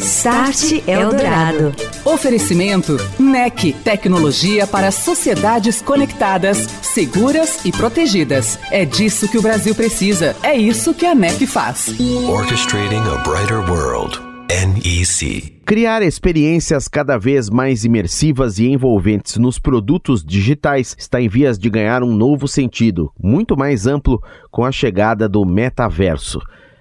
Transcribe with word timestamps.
Start 0.00 0.88
Eldorado. 0.88 1.74
Oferecimento 2.06 2.96
NEC, 3.18 3.74
tecnologia 3.84 4.66
para 4.66 4.90
sociedades 4.90 5.82
conectadas, 5.82 6.66
seguras 6.82 7.66
e 7.66 7.70
protegidas. 7.70 8.58
É 8.70 8.86
disso 8.86 9.28
que 9.28 9.36
o 9.36 9.42
Brasil 9.42 9.74
precisa. 9.74 10.34
É 10.42 10.56
isso 10.56 10.94
que 10.94 11.04
a 11.04 11.14
NEC 11.14 11.46
faz. 11.46 11.94
Orchestrating 12.26 12.96
a 12.96 13.18
brighter 13.28 13.60
world. 13.70 14.18
NEC. 14.48 15.60
Criar 15.66 16.02
experiências 16.02 16.88
cada 16.88 17.18
vez 17.18 17.48
mais 17.48 17.84
imersivas 17.84 18.58
e 18.58 18.66
envolventes 18.66 19.36
nos 19.36 19.58
produtos 19.58 20.24
digitais 20.24 20.96
está 20.98 21.20
em 21.20 21.28
vias 21.28 21.58
de 21.58 21.70
ganhar 21.70 22.02
um 22.02 22.12
novo 22.12 22.48
sentido, 22.48 23.12
muito 23.22 23.56
mais 23.56 23.86
amplo 23.86 24.20
com 24.50 24.64
a 24.64 24.72
chegada 24.72 25.28
do 25.28 25.44
metaverso. 25.44 26.40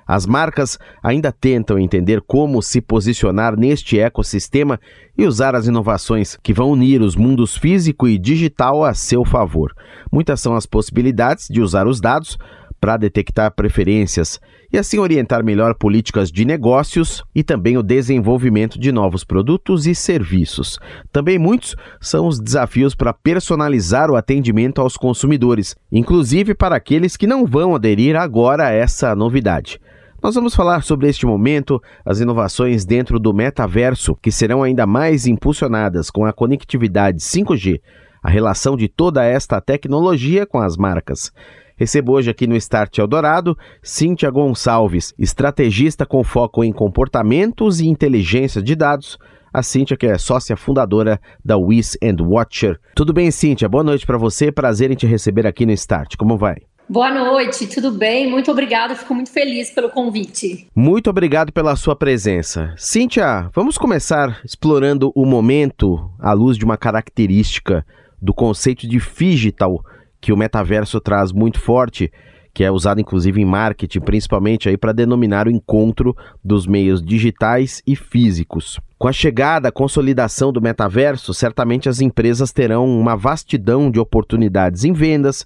As 0.10 0.26
marcas 0.26 0.80
ainda 1.04 1.32
tentam 1.32 1.78
entender 1.78 2.20
como 2.26 2.64
se 2.64 2.82
posicionar 2.82 3.56
neste 3.56 4.00
ecossistema 4.00 4.80
e 5.16 5.24
usar 5.24 5.54
as 5.54 5.68
inovações 5.68 6.36
que 6.42 6.52
vão 6.52 6.72
unir 6.72 7.00
os 7.00 7.16
mundos 7.16 7.56
físico 7.56 8.08
e 8.08 8.18
digital 8.18 8.84
a 8.84 8.96
seu 8.96 9.24
favor. 9.24 9.72
Muitas 10.12 10.42
são 10.42 10.56
as 10.56 10.66
possibilidades 10.66 11.46
de 11.48 11.62
usar 11.62 11.86
os 11.86 12.02
dados 12.02 12.40
para 12.82 12.98
detectar 12.98 13.54
preferências 13.54 14.40
e 14.74 14.80
assim 14.80 14.98
orientar 14.98 15.44
melhor 15.44 15.76
políticas 15.76 16.32
de 16.32 16.44
negócios 16.44 17.24
e 17.36 17.44
também 17.44 17.78
o 17.78 17.84
desenvolvimento 17.84 18.80
de 18.80 18.92
novos 18.92 19.24
produtos 19.24 19.86
e 19.86 19.94
serviços. 19.94 20.80
Também 21.12 21.38
muitos 21.38 21.76
são 22.02 22.26
os 22.26 22.40
desafios 22.40 22.96
para 22.96 23.14
personalizar 23.14 24.10
o 24.10 24.16
atendimento 24.16 24.82
aos 24.82 24.98
consumidores, 24.98 25.76
inclusive 25.92 26.56
para 26.56 26.76
aqueles 26.76 27.16
que 27.16 27.28
não 27.28 27.46
vão 27.46 27.76
aderir 27.76 28.16
agora 28.16 28.66
a 28.66 28.72
essa 28.72 29.16
novidade. 29.16 29.80
Nós 30.22 30.36
vamos 30.36 30.54
falar 30.54 30.84
sobre 30.84 31.08
este 31.08 31.26
momento, 31.26 31.82
as 32.04 32.20
inovações 32.20 32.84
dentro 32.84 33.18
do 33.18 33.34
metaverso, 33.34 34.16
que 34.22 34.32
serão 34.32 34.62
ainda 34.62 34.86
mais 34.86 35.26
impulsionadas 35.26 36.12
com 36.12 36.26
a 36.26 36.34
conectividade 36.34 37.20
5G, 37.20 37.80
a 38.22 38.30
relação 38.30 38.76
de 38.76 38.90
toda 38.90 39.24
esta 39.24 39.62
tecnologia 39.62 40.46
com 40.46 40.60
as 40.60 40.76
marcas. 40.76 41.32
Recebo 41.78 42.12
hoje 42.12 42.30
aqui 42.30 42.46
no 42.46 42.58
Start 42.58 42.98
Eldorado 42.98 43.58
Cíntia 43.82 44.30
Gonçalves, 44.30 45.14
estrategista 45.18 46.06
com 46.06 46.22
foco 46.22 46.66
em 46.66 46.74
comportamentos 46.74 47.80
e 47.80 47.88
inteligência 47.88 48.62
de 48.62 48.76
dados. 48.76 49.18
A 49.52 49.64
Cíntia, 49.64 49.98
que 49.98 50.06
é 50.06 50.18
sócia 50.18 50.56
fundadora 50.56 51.20
da 51.44 51.58
Wiz 51.58 51.98
and 52.04 52.22
Watcher. 52.22 52.78
Tudo 52.94 53.14
bem, 53.14 53.32
Cíntia? 53.32 53.68
Boa 53.68 53.84
noite 53.84 54.06
para 54.06 54.18
você. 54.18 54.52
Prazer 54.52 54.92
em 54.92 54.96
te 54.96 55.08
receber 55.08 55.48
aqui 55.48 55.66
no 55.66 55.72
Start. 55.72 56.18
Como 56.18 56.38
vai? 56.38 56.69
Boa 56.92 57.14
noite, 57.14 57.68
tudo 57.68 57.92
bem? 57.92 58.28
Muito 58.28 58.50
obrigada, 58.50 58.96
fico 58.96 59.14
muito 59.14 59.30
feliz 59.30 59.70
pelo 59.70 59.92
convite. 59.92 60.68
Muito 60.76 61.08
obrigado 61.08 61.54
pela 61.54 61.76
sua 61.76 61.96
presença. 61.96 62.74
Cíntia, 62.78 63.48
vamos 63.54 63.78
começar 63.78 64.42
explorando 64.44 65.12
o 65.14 65.24
momento 65.24 66.10
à 66.18 66.34
luz 66.34 66.58
de 66.58 66.66
uma 66.66 66.78
característica 66.78 67.86
do 68.20 68.34
conceito 68.34 68.88
de 68.88 68.98
digital 68.98 69.86
que 70.20 70.34
o 70.34 70.38
metaverso 70.38 71.00
traz 71.00 71.32
muito 71.32 71.60
forte, 71.60 72.12
que 72.56 72.64
é 72.64 72.72
usado 72.72 73.00
inclusive 73.00 73.40
em 73.40 73.46
marketing, 73.46 74.00
principalmente 74.00 74.68
aí 74.68 74.76
para 74.76 74.92
denominar 74.92 75.48
o 75.48 75.52
encontro 75.52 76.18
dos 76.44 76.66
meios 76.66 77.04
digitais 77.04 77.84
e 77.86 77.96
físicos. 77.96 78.80
Com 78.98 79.08
a 79.08 79.14
chegada, 79.14 79.70
a 79.70 79.72
consolidação 79.72 80.52
do 80.52 80.60
metaverso, 80.60 81.36
certamente 81.36 81.88
as 81.88 82.02
empresas 82.02 82.52
terão 82.52 82.88
uma 82.88 83.16
vastidão 83.16 83.92
de 83.92 84.00
oportunidades 84.00 84.84
em 84.84 84.92
vendas, 84.92 85.46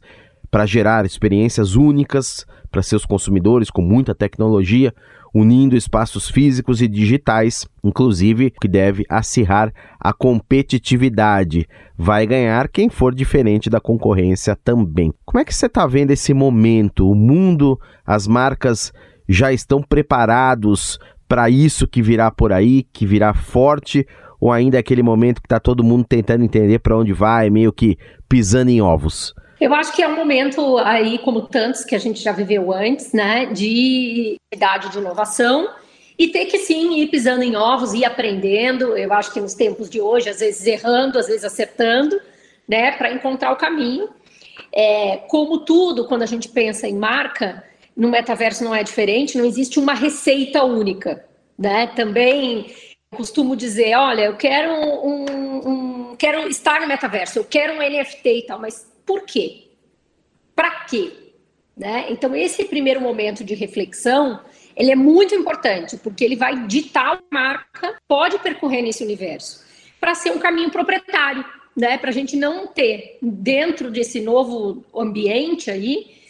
para 0.54 0.68
gerar 0.68 1.04
experiências 1.04 1.76
únicas 1.76 2.46
para 2.70 2.84
seus 2.84 3.08
consumidores 3.08 3.72
com 3.72 3.82
muita 3.82 4.14
tecnologia, 4.14 4.94
unindo 5.34 5.76
espaços 5.76 6.30
físicos 6.30 6.80
e 6.80 6.88
digitais, 6.88 7.66
inclusive 7.84 8.54
que 8.62 8.68
deve 8.68 9.04
acirrar 9.10 9.74
a 10.00 10.14
competitividade. 10.14 11.68
Vai 11.98 12.28
ganhar 12.28 12.70
quem 12.70 12.88
for 12.88 13.16
diferente 13.16 13.68
da 13.68 13.80
concorrência 13.80 14.56
também. 14.56 15.12
Como 15.26 15.42
é 15.42 15.44
que 15.44 15.56
você 15.56 15.66
está 15.66 15.88
vendo 15.88 16.12
esse 16.12 16.36
momento? 16.36 17.10
O 17.10 17.16
mundo, 17.16 17.80
as 18.06 18.28
marcas 18.28 18.94
já 19.28 19.52
estão 19.52 19.82
preparados 19.82 21.00
para 21.28 21.50
isso 21.50 21.88
que 21.88 22.00
virá 22.00 22.30
por 22.30 22.54
aí, 22.54 22.84
que 22.94 23.08
virá 23.08 23.34
forte? 23.34 24.06
Ou 24.40 24.52
ainda 24.52 24.78
é 24.78 24.82
aquele 24.82 25.02
momento 25.02 25.42
que 25.42 25.48
está 25.48 25.60
todo 25.60 25.84
mundo 25.84 26.06
tentando 26.08 26.44
entender 26.44 26.78
para 26.78 26.96
onde 26.96 27.12
vai, 27.12 27.50
meio 27.50 27.74
que 27.74 27.98
pisando 28.30 28.70
em 28.70 28.84
ovos? 28.84 29.34
Eu 29.64 29.74
acho 29.74 29.94
que 29.94 30.04
é 30.04 30.08
um 30.10 30.16
momento 30.18 30.78
aí, 30.80 31.18
como 31.20 31.44
tantos 31.44 31.86
que 31.86 31.96
a 31.96 31.98
gente 31.98 32.22
já 32.22 32.34
viveu 32.34 32.74
antes, 32.74 33.14
né, 33.14 33.46
de 33.46 34.36
idade 34.54 34.90
de 34.90 34.98
inovação 34.98 35.70
e 36.20 36.28
ter 36.28 36.48
que 36.48 36.58
sim 36.58 37.00
ir 37.00 37.08
pisando 37.08 37.44
em 37.44 37.56
ovos 37.56 37.94
e 37.94 38.04
aprendendo. 38.04 38.98
Eu 38.98 39.14
acho 39.14 39.32
que 39.32 39.40
nos 39.40 39.54
tempos 39.54 39.90
de 39.90 40.02
hoje, 40.02 40.28
às 40.28 40.42
vezes 40.42 40.68
errando, 40.68 41.18
às 41.18 41.28
vezes 41.28 41.46
acertando, 41.46 42.20
né, 42.68 42.92
para 42.92 43.14
encontrar 43.14 43.54
o 43.54 43.56
caminho. 43.56 44.10
É, 44.70 45.22
como 45.30 45.60
tudo, 45.60 46.10
quando 46.10 46.24
a 46.24 46.28
gente 46.28 46.50
pensa 46.50 46.86
em 46.86 46.98
marca, 46.98 47.64
no 47.96 48.10
metaverso 48.10 48.66
não 48.66 48.76
é 48.76 48.84
diferente, 48.84 49.38
não 49.38 49.46
existe 49.46 49.80
uma 49.80 49.94
receita 49.94 50.62
única, 50.66 51.24
né? 51.58 51.88
Também 51.88 52.66
costumo 53.16 53.56
dizer, 53.56 53.96
olha, 53.96 54.24
eu 54.24 54.36
quero 54.36 54.74
um, 54.74 55.26
um, 55.66 56.16
quero 56.18 56.50
estar 56.50 56.82
no 56.82 56.88
metaverso, 56.88 57.40
eu 57.40 57.46
quero 57.46 57.76
um 57.76 57.78
NFT 57.78 58.40
e 58.40 58.46
tal, 58.46 58.60
mas 58.60 58.92
por 59.06 59.22
quê? 59.22 59.64
Para 60.56 60.72
quê? 60.86 61.12
Né? 61.76 62.06
Então, 62.10 62.36
esse 62.36 62.66
primeiro 62.66 63.02
momento 63.02 63.44
de 63.44 63.56
reflexão, 63.56 64.40
ele 64.76 64.92
é 64.92 64.96
muito 64.96 65.34
importante, 65.34 65.98
porque 65.98 66.24
ele 66.24 66.36
vai 66.36 66.68
ditar 66.68 67.16
a 67.16 67.20
marca 67.32 67.98
pode 68.08 68.38
percorrer 68.40 68.82
nesse 68.82 69.04
universo, 69.04 69.64
para 70.00 70.14
ser 70.14 70.32
um 70.32 70.40
caminho 70.40 70.70
proprietário, 70.70 71.44
né? 71.76 71.98
para 71.98 72.10
a 72.10 72.14
gente 72.14 72.36
não 72.36 72.68
ter, 72.68 73.18
dentro 73.22 73.90
desse 73.90 74.22
novo 74.22 74.86
ambiente 74.96 75.72
aí, 75.72 76.23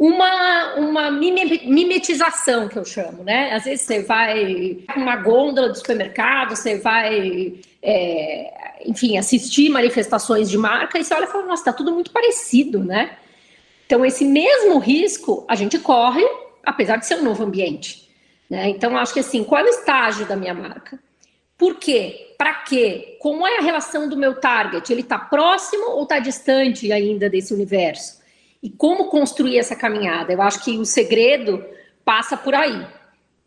uma, 0.00 0.76
uma 0.76 1.10
mimetização, 1.10 2.68
que 2.68 2.78
eu 2.78 2.86
chamo, 2.86 3.22
né? 3.22 3.52
Às 3.52 3.64
vezes 3.64 3.82
você 3.84 4.02
vai 4.02 4.78
uma 4.96 5.14
gôndola 5.16 5.68
do 5.68 5.76
supermercado, 5.76 6.56
você 6.56 6.78
vai, 6.78 7.60
é, 7.82 8.80
enfim, 8.86 9.18
assistir 9.18 9.68
manifestações 9.68 10.48
de 10.48 10.56
marca 10.56 10.98
e 10.98 11.04
você 11.04 11.12
olha 11.12 11.24
e 11.24 11.26
fala, 11.26 11.44
nossa, 11.44 11.66
tá 11.66 11.72
tudo 11.74 11.92
muito 11.92 12.10
parecido, 12.12 12.82
né? 12.82 13.18
Então, 13.84 14.02
esse 14.02 14.24
mesmo 14.24 14.78
risco 14.78 15.44
a 15.46 15.54
gente 15.54 15.78
corre, 15.78 16.26
apesar 16.64 16.96
de 16.96 17.04
ser 17.04 17.16
um 17.16 17.22
novo 17.22 17.44
ambiente. 17.44 18.08
Né? 18.48 18.70
Então, 18.70 18.96
acho 18.96 19.12
que 19.12 19.20
assim, 19.20 19.44
qual 19.44 19.60
é 19.60 19.64
o 19.64 19.68
estágio 19.68 20.24
da 20.24 20.34
minha 20.34 20.54
marca? 20.54 20.98
Por 21.58 21.74
quê? 21.74 22.34
Para 22.38 22.54
quê? 22.54 23.18
Como 23.20 23.46
é 23.46 23.58
a 23.58 23.60
relação 23.60 24.08
do 24.08 24.16
meu 24.16 24.40
target? 24.40 24.90
Ele 24.90 25.02
está 25.02 25.18
próximo 25.18 25.90
ou 25.90 26.04
está 26.04 26.18
distante 26.18 26.90
ainda 26.90 27.28
desse 27.28 27.52
universo? 27.52 28.19
E 28.62 28.70
como 28.70 29.08
construir 29.08 29.58
essa 29.58 29.74
caminhada? 29.74 30.32
Eu 30.32 30.42
acho 30.42 30.62
que 30.62 30.78
o 30.78 30.84
segredo 30.84 31.64
passa 32.04 32.36
por 32.36 32.54
aí. 32.54 32.86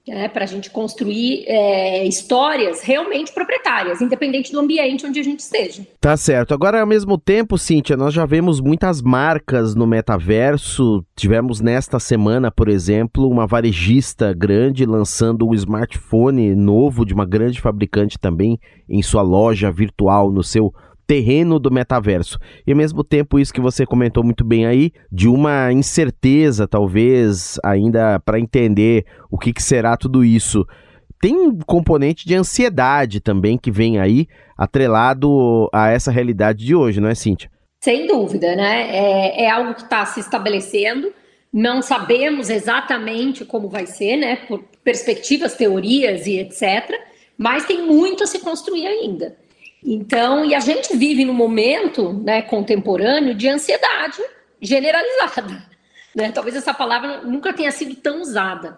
Né, 0.05 0.27
para 0.27 0.43
a 0.43 0.45
gente 0.45 0.69
construir 0.69 1.45
é, 1.47 2.05
histórias 2.05 2.81
realmente 2.81 3.31
proprietárias, 3.31 4.01
independente 4.01 4.51
do 4.51 4.59
ambiente 4.59 5.05
onde 5.05 5.17
a 5.17 5.23
gente 5.23 5.39
esteja. 5.39 5.87
Tá 6.01 6.17
certo. 6.17 6.53
Agora, 6.53 6.81
ao 6.81 6.85
mesmo 6.85 7.17
tempo, 7.17 7.57
Cíntia, 7.57 7.95
nós 7.95 8.13
já 8.13 8.25
vemos 8.25 8.59
muitas 8.59 9.01
marcas 9.01 9.73
no 9.73 9.87
metaverso. 9.87 11.05
Tivemos 11.15 11.61
nesta 11.61 12.01
semana, 12.01 12.51
por 12.51 12.67
exemplo, 12.67 13.29
uma 13.29 13.47
varejista 13.47 14.33
grande 14.33 14.85
lançando 14.85 15.47
um 15.47 15.53
smartphone 15.53 16.53
novo 16.53 17.05
de 17.05 17.13
uma 17.13 17.25
grande 17.25 17.61
fabricante 17.61 18.19
também 18.19 18.59
em 18.89 19.01
sua 19.01 19.21
loja 19.21 19.71
virtual, 19.71 20.33
no 20.33 20.43
seu 20.43 20.73
terreno 21.05 21.59
do 21.59 21.71
metaverso. 21.71 22.37
E 22.65 22.71
ao 22.71 22.77
mesmo 22.77 23.03
tempo, 23.03 23.39
isso 23.39 23.53
que 23.53 23.61
você 23.61 23.85
comentou 23.85 24.23
muito 24.23 24.43
bem 24.43 24.65
aí, 24.65 24.91
de 25.11 25.27
uma 25.27 25.71
incerteza, 25.71 26.67
talvez, 26.67 27.59
ainda 27.63 28.19
para 28.19 28.39
entender 28.39 29.05
o 29.29 29.37
que, 29.37 29.53
que 29.53 29.61
será 29.61 29.97
tudo 29.97 30.23
isso. 30.23 30.65
Tem 31.21 31.35
um 31.35 31.57
componente 31.59 32.25
de 32.25 32.35
ansiedade 32.35 33.19
também 33.19 33.57
que 33.57 33.71
vem 33.71 33.99
aí, 33.99 34.27
atrelado 34.57 35.69
a 35.73 35.89
essa 35.89 36.11
realidade 36.11 36.65
de 36.65 36.75
hoje, 36.75 36.99
não 36.99 37.09
é, 37.09 37.15
Cíntia? 37.15 37.49
Sem 37.81 38.07
dúvida, 38.07 38.55
né? 38.55 38.89
É, 38.95 39.43
é 39.43 39.49
algo 39.49 39.73
que 39.73 39.83
está 39.83 40.05
se 40.05 40.19
estabelecendo. 40.19 41.11
Não 41.51 41.81
sabemos 41.81 42.49
exatamente 42.49 43.45
como 43.45 43.69
vai 43.69 43.85
ser, 43.85 44.17
né? 44.17 44.37
Por 44.47 44.63
perspectivas, 44.83 45.55
teorias 45.55 46.25
e 46.25 46.39
etc 46.39 47.13
mas 47.37 47.65
tem 47.65 47.85
muito 47.85 48.23
a 48.23 48.27
se 48.27 48.39
construir 48.39 48.85
ainda. 48.85 49.35
Então, 49.85 50.45
e 50.45 50.55
a 50.55 50.59
gente 50.59 50.95
vive 50.95 51.25
num 51.25 51.33
momento 51.33 52.13
né, 52.13 52.41
contemporâneo 52.41 53.35
de 53.35 53.47
ansiedade 53.47 54.21
generalizada. 54.61 55.71
Né? 56.15 56.31
Talvez 56.31 56.55
essa 56.55 56.75
palavra 56.75 57.21
nunca 57.23 57.51
tenha 57.53 57.71
sido 57.71 57.95
tão 57.95 58.21
usada, 58.21 58.77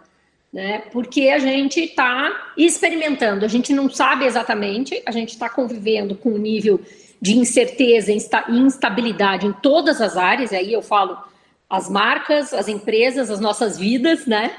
né? 0.54 0.84
porque 0.94 1.28
a 1.28 1.38
gente 1.38 1.82
está 1.82 2.54
experimentando, 2.56 3.44
a 3.44 3.48
gente 3.50 3.74
não 3.74 3.90
sabe 3.90 4.24
exatamente, 4.24 5.04
a 5.06 5.12
gente 5.12 5.32
está 5.32 5.50
convivendo 5.50 6.16
com 6.16 6.30
um 6.30 6.38
nível 6.38 6.80
de 7.22 7.38
incerteza 7.38 8.10
e 8.10 8.56
instabilidade 8.58 9.48
em 9.48 9.52
todas 9.52 10.00
as 10.00 10.16
áreas, 10.16 10.54
aí 10.54 10.72
eu 10.72 10.82
falo 10.82 11.18
as 11.70 11.90
marcas, 11.90 12.54
as 12.54 12.70
empresas, 12.70 13.30
as 13.30 13.42
nossas 13.42 13.78
vidas, 13.78 14.26
né? 14.26 14.56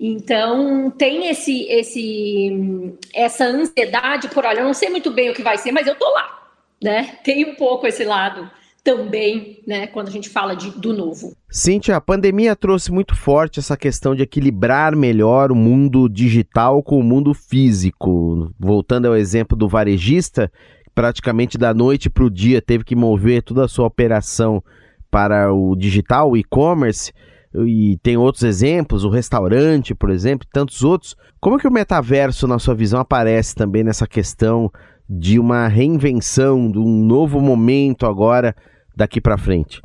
Então 0.00 0.90
tem 0.90 1.28
esse, 1.28 1.64
esse, 1.64 2.94
essa 3.12 3.44
ansiedade 3.44 4.28
por, 4.28 4.44
olha, 4.44 4.60
eu 4.60 4.64
não 4.64 4.74
sei 4.74 4.90
muito 4.90 5.10
bem 5.10 5.30
o 5.30 5.34
que 5.34 5.42
vai 5.42 5.58
ser, 5.58 5.72
mas 5.72 5.86
eu 5.86 5.96
tô 5.96 6.08
lá, 6.12 6.48
né? 6.82 7.18
Tem 7.24 7.44
um 7.44 7.54
pouco 7.56 7.86
esse 7.86 8.04
lado 8.04 8.48
também, 8.84 9.60
né, 9.66 9.86
quando 9.88 10.08
a 10.08 10.10
gente 10.10 10.30
fala 10.30 10.54
de, 10.54 10.70
do 10.70 10.94
novo. 10.94 11.36
Cíntia, 11.50 11.96
a 11.96 12.00
pandemia 12.00 12.56
trouxe 12.56 12.90
muito 12.90 13.14
forte 13.14 13.58
essa 13.58 13.76
questão 13.76 14.14
de 14.14 14.22
equilibrar 14.22 14.96
melhor 14.96 15.52
o 15.52 15.54
mundo 15.54 16.08
digital 16.08 16.82
com 16.82 16.98
o 16.98 17.02
mundo 17.02 17.34
físico. 17.34 18.50
Voltando 18.58 19.06
ao 19.06 19.16
exemplo 19.16 19.58
do 19.58 19.68
varejista, 19.68 20.50
praticamente 20.94 21.58
da 21.58 21.74
noite 21.74 22.08
para 22.08 22.24
o 22.24 22.30
dia 22.30 22.62
teve 22.62 22.82
que 22.82 22.96
mover 22.96 23.42
toda 23.42 23.64
a 23.64 23.68
sua 23.68 23.86
operação 23.86 24.62
para 25.10 25.52
o 25.52 25.76
digital, 25.76 26.30
o 26.30 26.36
e-commerce 26.36 27.12
e 27.54 27.98
tem 28.02 28.16
outros 28.16 28.44
exemplos, 28.44 29.04
o 29.04 29.08
restaurante, 29.08 29.94
por 29.94 30.10
exemplo, 30.10 30.46
e 30.46 30.52
tantos 30.52 30.82
outros. 30.82 31.16
Como 31.40 31.58
que 31.58 31.66
o 31.66 31.72
metaverso, 31.72 32.46
na 32.46 32.58
sua 32.58 32.74
visão, 32.74 33.00
aparece 33.00 33.54
também 33.54 33.82
nessa 33.82 34.06
questão 34.06 34.70
de 35.08 35.38
uma 35.38 35.68
reinvenção, 35.68 36.70
de 36.70 36.78
um 36.78 37.04
novo 37.04 37.40
momento 37.40 38.04
agora 38.04 38.54
daqui 38.94 39.20
para 39.20 39.38
frente? 39.38 39.80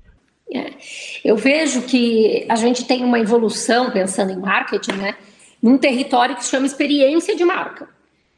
É. 0.53 0.73
Eu 1.23 1.37
vejo 1.37 1.83
que 1.83 2.45
a 2.49 2.55
gente 2.55 2.85
tem 2.85 3.03
uma 3.03 3.19
evolução, 3.19 3.91
pensando 3.91 4.31
em 4.31 4.37
marketing, 4.37 4.93
né, 4.93 5.15
num 5.61 5.77
território 5.77 6.35
que 6.35 6.43
se 6.43 6.51
chama 6.51 6.65
experiência 6.65 7.35
de 7.35 7.45
marca. 7.45 7.87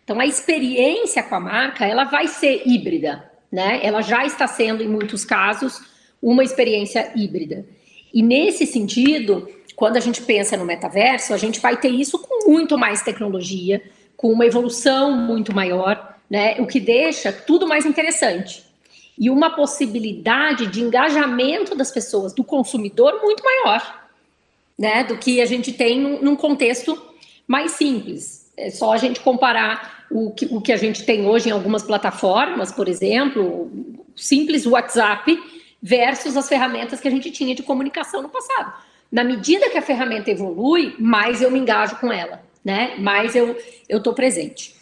Então, 0.04 0.20
a 0.20 0.26
experiência 0.26 1.24
com 1.24 1.36
a 1.36 1.40
marca, 1.40 1.84
ela 1.84 2.04
vai 2.04 2.28
ser 2.28 2.62
híbrida, 2.64 3.24
né? 3.52 3.80
Ela 3.82 4.04
já 4.04 4.24
está 4.24 4.46
sendo, 4.46 4.84
em 4.84 4.88
muitos 4.88 5.26
casos, 5.26 5.82
uma 6.22 6.44
experiência 6.44 7.12
híbrida. 7.16 7.66
E 8.16 8.22
nesse 8.24 8.66
sentido, 8.66 9.50
quando 9.76 9.98
a 9.98 10.00
gente 10.00 10.22
pensa 10.22 10.56
no 10.56 10.64
metaverso, 10.64 11.34
a 11.34 11.38
gente 11.38 11.60
vai 11.60 11.76
ter 11.76 11.90
isso 11.90 12.18
com 12.18 12.50
muito 12.50 12.78
mais 12.78 13.02
tecnologia, 13.02 13.84
com 14.16 14.32
uma 14.32 14.46
evolução 14.46 15.12
muito 15.12 15.54
maior, 15.54 16.16
né? 16.30 16.56
O 16.60 16.66
que 16.66 16.80
deixa 16.80 17.34
tudo 17.34 17.68
mais 17.68 17.86
interessante. 17.86 18.64
E 19.20 19.30
uma 19.30 19.50
possibilidade 19.50 20.68
de 20.68 20.82
engajamento 20.82 21.76
das 21.76 21.92
pessoas, 21.92 22.34
do 22.34 22.42
consumidor, 22.42 23.20
muito 23.22 23.44
maior, 23.44 24.08
né? 24.80 25.04
Do 25.04 25.18
que 25.18 25.42
a 25.42 25.46
gente 25.46 25.74
tem 25.74 26.00
num 26.00 26.38
contexto 26.38 26.98
mais 27.46 27.72
simples. 27.74 28.50
É 28.56 28.70
só 28.70 28.94
a 28.94 28.98
gente 28.98 29.20
comparar 29.20 30.06
o 30.10 30.32
que, 30.32 30.46
o 30.46 30.62
que 30.62 30.72
a 30.72 30.78
gente 30.78 31.04
tem 31.04 31.28
hoje 31.28 31.50
em 31.50 31.52
algumas 31.52 31.84
plataformas, 31.84 32.72
por 32.72 32.88
exemplo, 32.88 33.70
simples 34.16 34.66
WhatsApp 34.66 35.38
versus 35.86 36.36
as 36.36 36.50
ferramentas 36.50 37.00
que 37.00 37.08
a 37.08 37.12
gente 37.12 37.30
tinha 37.30 37.54
de 37.54 37.62
comunicação 37.62 38.20
no 38.20 38.30
passado. 38.30 38.74
Na 39.12 39.24
medida 39.24 39.70
que 39.70 39.78
a 39.78 39.84
ferramenta 39.84 40.32
evolui, 40.32 40.96
mais 40.98 41.44
eu 41.44 41.52
me 41.52 41.60
engajo 41.60 41.98
com 41.98 42.12
ela, 42.12 42.42
né? 42.64 42.96
Mais 42.98 43.36
eu 43.36 43.56
eu 43.88 44.00
estou 44.00 44.12
presente. 44.12 44.74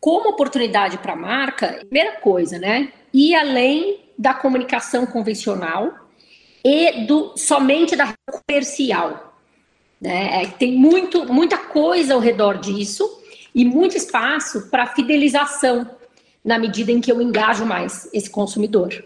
Como 0.00 0.30
oportunidade 0.30 0.98
para 0.98 1.12
a 1.12 1.16
marca, 1.16 1.84
primeira 1.88 2.16
coisa, 2.20 2.58
né? 2.58 2.92
Ir 3.14 3.36
além 3.36 4.00
da 4.18 4.34
comunicação 4.34 5.06
convencional 5.06 5.94
e 6.64 7.06
do 7.06 7.36
somente 7.36 7.94
da 7.94 8.12
comercial. 8.26 9.38
Né? 10.00 10.42
É, 10.42 10.46
tem 10.46 10.72
muito, 10.72 11.32
muita 11.32 11.56
coisa 11.56 12.14
ao 12.14 12.20
redor 12.20 12.58
disso 12.58 13.22
e 13.54 13.64
muito 13.64 13.96
espaço 13.96 14.68
para 14.70 14.88
fidelização 14.88 15.88
na 16.44 16.58
medida 16.58 16.90
em 16.90 17.00
que 17.00 17.12
eu 17.12 17.22
engajo 17.22 17.64
mais 17.64 18.08
esse 18.12 18.28
consumidor. 18.28 19.04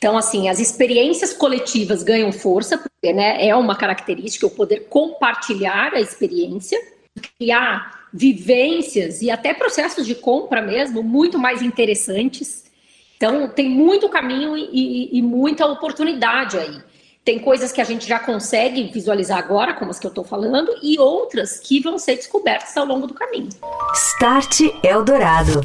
Então, 0.00 0.16
assim, 0.16 0.48
as 0.48 0.58
experiências 0.58 1.34
coletivas 1.34 2.02
ganham 2.02 2.32
força, 2.32 2.78
porque 2.78 3.12
né, 3.12 3.46
é 3.46 3.54
uma 3.54 3.76
característica 3.76 4.46
o 4.46 4.50
poder 4.50 4.86
compartilhar 4.88 5.92
a 5.92 6.00
experiência, 6.00 6.80
criar 7.38 8.08
vivências 8.10 9.20
e 9.20 9.30
até 9.30 9.52
processos 9.52 10.06
de 10.06 10.14
compra 10.14 10.62
mesmo 10.62 11.02
muito 11.02 11.38
mais 11.38 11.60
interessantes. 11.60 12.64
Então, 13.14 13.46
tem 13.46 13.68
muito 13.68 14.08
caminho 14.08 14.56
e, 14.56 14.70
e, 14.72 15.18
e 15.18 15.22
muita 15.22 15.66
oportunidade 15.66 16.56
aí. 16.56 16.78
Tem 17.22 17.38
coisas 17.38 17.70
que 17.70 17.82
a 17.82 17.84
gente 17.84 18.08
já 18.08 18.18
consegue 18.18 18.84
visualizar 18.84 19.36
agora, 19.36 19.74
como 19.74 19.90
as 19.90 19.98
que 19.98 20.06
eu 20.06 20.10
estou 20.10 20.24
falando, 20.24 20.74
e 20.82 20.98
outras 20.98 21.60
que 21.60 21.78
vão 21.78 21.98
ser 21.98 22.16
descobertas 22.16 22.74
ao 22.74 22.86
longo 22.86 23.06
do 23.06 23.12
caminho. 23.12 23.50
Start 23.92 24.60
Eldorado. 24.82 25.60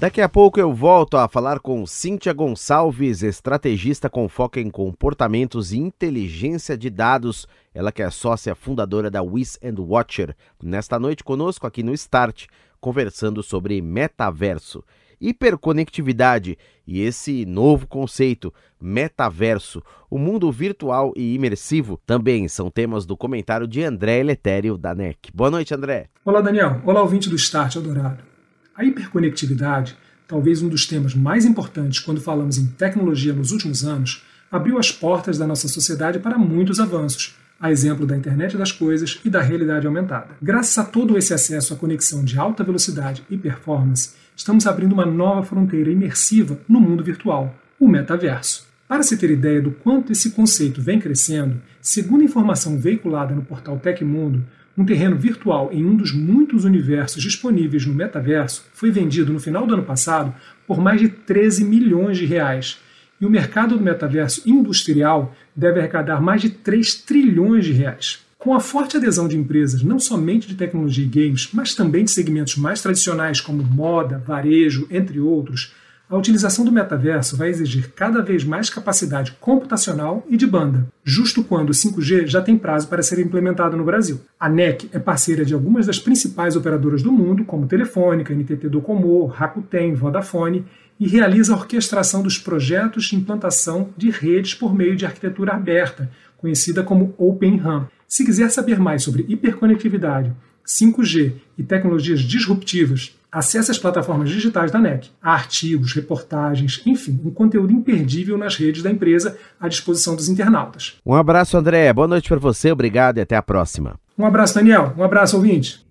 Daqui 0.00 0.22
a 0.22 0.30
pouco 0.30 0.58
eu 0.58 0.72
volto 0.72 1.18
a 1.18 1.28
falar 1.28 1.60
com 1.60 1.86
Cíntia 1.86 2.32
Gonçalves, 2.32 3.22
estrategista 3.22 4.08
com 4.08 4.30
foco 4.30 4.58
em 4.58 4.70
comportamentos 4.70 5.74
e 5.74 5.78
inteligência 5.78 6.74
de 6.74 6.88
dados. 6.88 7.46
Ela 7.74 7.92
que 7.92 8.02
é 8.02 8.08
sócia 8.08 8.54
fundadora 8.54 9.10
da 9.10 9.20
Wiz 9.20 9.58
and 9.62 9.74
Watcher. 9.78 10.34
Nesta 10.62 10.98
noite 10.98 11.22
conosco 11.22 11.66
aqui 11.66 11.82
no 11.82 11.92
Start, 11.92 12.46
conversando 12.80 13.42
sobre 13.42 13.82
metaverso, 13.82 14.82
hiperconectividade 15.20 16.56
e 16.86 17.02
esse 17.02 17.44
novo 17.44 17.86
conceito, 17.86 18.50
metaverso, 18.80 19.82
o 20.08 20.16
mundo 20.16 20.50
virtual 20.50 21.12
e 21.14 21.34
imersivo, 21.34 22.00
também 22.06 22.48
são 22.48 22.70
temas 22.70 23.04
do 23.04 23.18
comentário 23.18 23.68
de 23.68 23.84
André 23.84 24.18
Eletério 24.20 24.78
da 24.78 24.94
NEC. 24.94 25.30
Boa 25.34 25.50
noite, 25.50 25.74
André. 25.74 26.06
Olá, 26.24 26.40
Daniel. 26.40 26.80
Olá, 26.86 27.02
ouvinte 27.02 27.28
do 27.28 27.36
Start 27.36 27.76
Eldorado. 27.76 28.29
A 28.74 28.84
hiperconectividade, 28.84 29.96
talvez 30.26 30.62
um 30.62 30.68
dos 30.68 30.86
temas 30.86 31.14
mais 31.14 31.44
importantes 31.44 31.98
quando 31.98 32.20
falamos 32.20 32.56
em 32.56 32.66
tecnologia 32.66 33.32
nos 33.32 33.50
últimos 33.50 33.84
anos, 33.84 34.24
abriu 34.50 34.78
as 34.78 34.90
portas 34.92 35.36
da 35.36 35.46
nossa 35.46 35.68
sociedade 35.68 36.18
para 36.18 36.38
muitos 36.38 36.80
avanços, 36.80 37.36
a 37.60 37.70
exemplo 37.70 38.06
da 38.06 38.16
internet 38.16 38.56
das 38.56 38.72
coisas 38.72 39.20
e 39.24 39.28
da 39.28 39.42
realidade 39.42 39.86
aumentada. 39.86 40.28
Graças 40.40 40.78
a 40.78 40.84
todo 40.84 41.18
esse 41.18 41.34
acesso 41.34 41.74
à 41.74 41.76
conexão 41.76 42.24
de 42.24 42.38
alta 42.38 42.64
velocidade 42.64 43.22
e 43.28 43.36
performance, 43.36 44.14
estamos 44.34 44.66
abrindo 44.66 44.92
uma 44.92 45.04
nova 45.04 45.42
fronteira 45.42 45.90
imersiva 45.90 46.58
no 46.68 46.80
mundo 46.80 47.04
virtual, 47.04 47.54
o 47.78 47.86
metaverso. 47.86 48.66
Para 48.88 49.02
se 49.02 49.16
ter 49.16 49.30
ideia 49.30 49.60
do 49.60 49.70
quanto 49.70 50.10
esse 50.10 50.30
conceito 50.30 50.80
vem 50.80 50.98
crescendo, 50.98 51.60
segundo 51.80 52.24
informação 52.24 52.78
veiculada 52.78 53.34
no 53.34 53.42
portal 53.42 53.78
Tecmundo, 53.78 54.44
um 54.80 54.84
terreno 54.84 55.16
virtual 55.16 55.68
em 55.70 55.84
um 55.84 55.94
dos 55.94 56.10
muitos 56.10 56.64
universos 56.64 57.22
disponíveis 57.22 57.84
no 57.84 57.92
metaverso 57.92 58.64
foi 58.72 58.90
vendido 58.90 59.30
no 59.30 59.38
final 59.38 59.66
do 59.66 59.74
ano 59.74 59.82
passado 59.82 60.34
por 60.66 60.80
mais 60.80 60.98
de 60.98 61.08
13 61.08 61.64
milhões 61.64 62.16
de 62.16 62.24
reais. 62.24 62.78
E 63.20 63.26
o 63.26 63.30
mercado 63.30 63.76
do 63.76 63.84
metaverso 63.84 64.42
industrial 64.48 65.36
deve 65.54 65.80
arrecadar 65.80 66.22
mais 66.22 66.40
de 66.40 66.48
3 66.48 66.94
trilhões 66.94 67.66
de 67.66 67.72
reais. 67.72 68.20
Com 68.38 68.54
a 68.54 68.60
forte 68.60 68.96
adesão 68.96 69.28
de 69.28 69.36
empresas 69.36 69.82
não 69.82 69.98
somente 69.98 70.48
de 70.48 70.54
tecnologia 70.54 71.04
e 71.04 71.08
games, 71.08 71.50
mas 71.52 71.74
também 71.74 72.04
de 72.04 72.10
segmentos 72.10 72.56
mais 72.56 72.80
tradicionais 72.80 73.38
como 73.38 73.62
moda, 73.62 74.16
varejo, 74.26 74.86
entre 74.90 75.20
outros, 75.20 75.74
a 76.10 76.16
utilização 76.16 76.64
do 76.64 76.72
metaverso 76.72 77.36
vai 77.36 77.50
exigir 77.50 77.92
cada 77.94 78.20
vez 78.20 78.42
mais 78.42 78.68
capacidade 78.68 79.30
computacional 79.40 80.26
e 80.28 80.36
de 80.36 80.44
banda, 80.44 80.88
justo 81.04 81.44
quando 81.44 81.70
o 81.70 81.72
5G 81.72 82.26
já 82.26 82.42
tem 82.42 82.58
prazo 82.58 82.88
para 82.88 83.00
ser 83.00 83.20
implementado 83.20 83.76
no 83.76 83.84
Brasil. 83.84 84.20
A 84.38 84.48
NEC 84.48 84.90
é 84.92 84.98
parceira 84.98 85.44
de 85.44 85.54
algumas 85.54 85.86
das 85.86 86.00
principais 86.00 86.56
operadoras 86.56 87.00
do 87.00 87.12
mundo, 87.12 87.44
como 87.44 87.68
Telefônica, 87.68 88.34
NTT 88.34 88.68
Docomo, 88.68 89.24
Rakuten, 89.26 89.94
Vodafone, 89.94 90.66
e 90.98 91.06
realiza 91.06 91.54
a 91.54 91.56
orquestração 91.56 92.24
dos 92.24 92.38
projetos 92.38 93.04
de 93.04 93.14
implantação 93.14 93.90
de 93.96 94.10
redes 94.10 94.52
por 94.52 94.74
meio 94.74 94.96
de 94.96 95.06
arquitetura 95.06 95.52
aberta, 95.52 96.10
conhecida 96.36 96.82
como 96.82 97.14
Open 97.16 97.56
RAN. 97.56 97.86
Se 98.08 98.24
quiser 98.24 98.50
saber 98.50 98.80
mais 98.80 99.04
sobre 99.04 99.24
hiperconectividade, 99.28 100.32
5G 100.66 101.34
e 101.56 101.62
tecnologias 101.62 102.20
disruptivas 102.20 103.16
Acesse 103.32 103.70
as 103.70 103.78
plataformas 103.78 104.28
digitais 104.28 104.70
da 104.70 104.80
NEC. 104.80 105.08
Há 105.22 105.32
artigos, 105.32 105.92
reportagens, 105.92 106.82
enfim, 106.84 107.20
um 107.24 107.30
conteúdo 107.30 107.72
imperdível 107.72 108.36
nas 108.36 108.56
redes 108.56 108.82
da 108.82 108.90
empresa 108.90 109.36
à 109.60 109.68
disposição 109.68 110.16
dos 110.16 110.28
internautas. 110.28 110.96
Um 111.06 111.14
abraço, 111.14 111.56
André. 111.56 111.92
Boa 111.92 112.08
noite 112.08 112.28
para 112.28 112.38
você. 112.38 112.72
Obrigado 112.72 113.18
e 113.18 113.20
até 113.20 113.36
a 113.36 113.42
próxima. 113.42 113.94
Um 114.18 114.26
abraço, 114.26 114.54
Daniel. 114.54 114.92
Um 114.96 115.04
abraço, 115.04 115.36
ouvinte. 115.36 115.84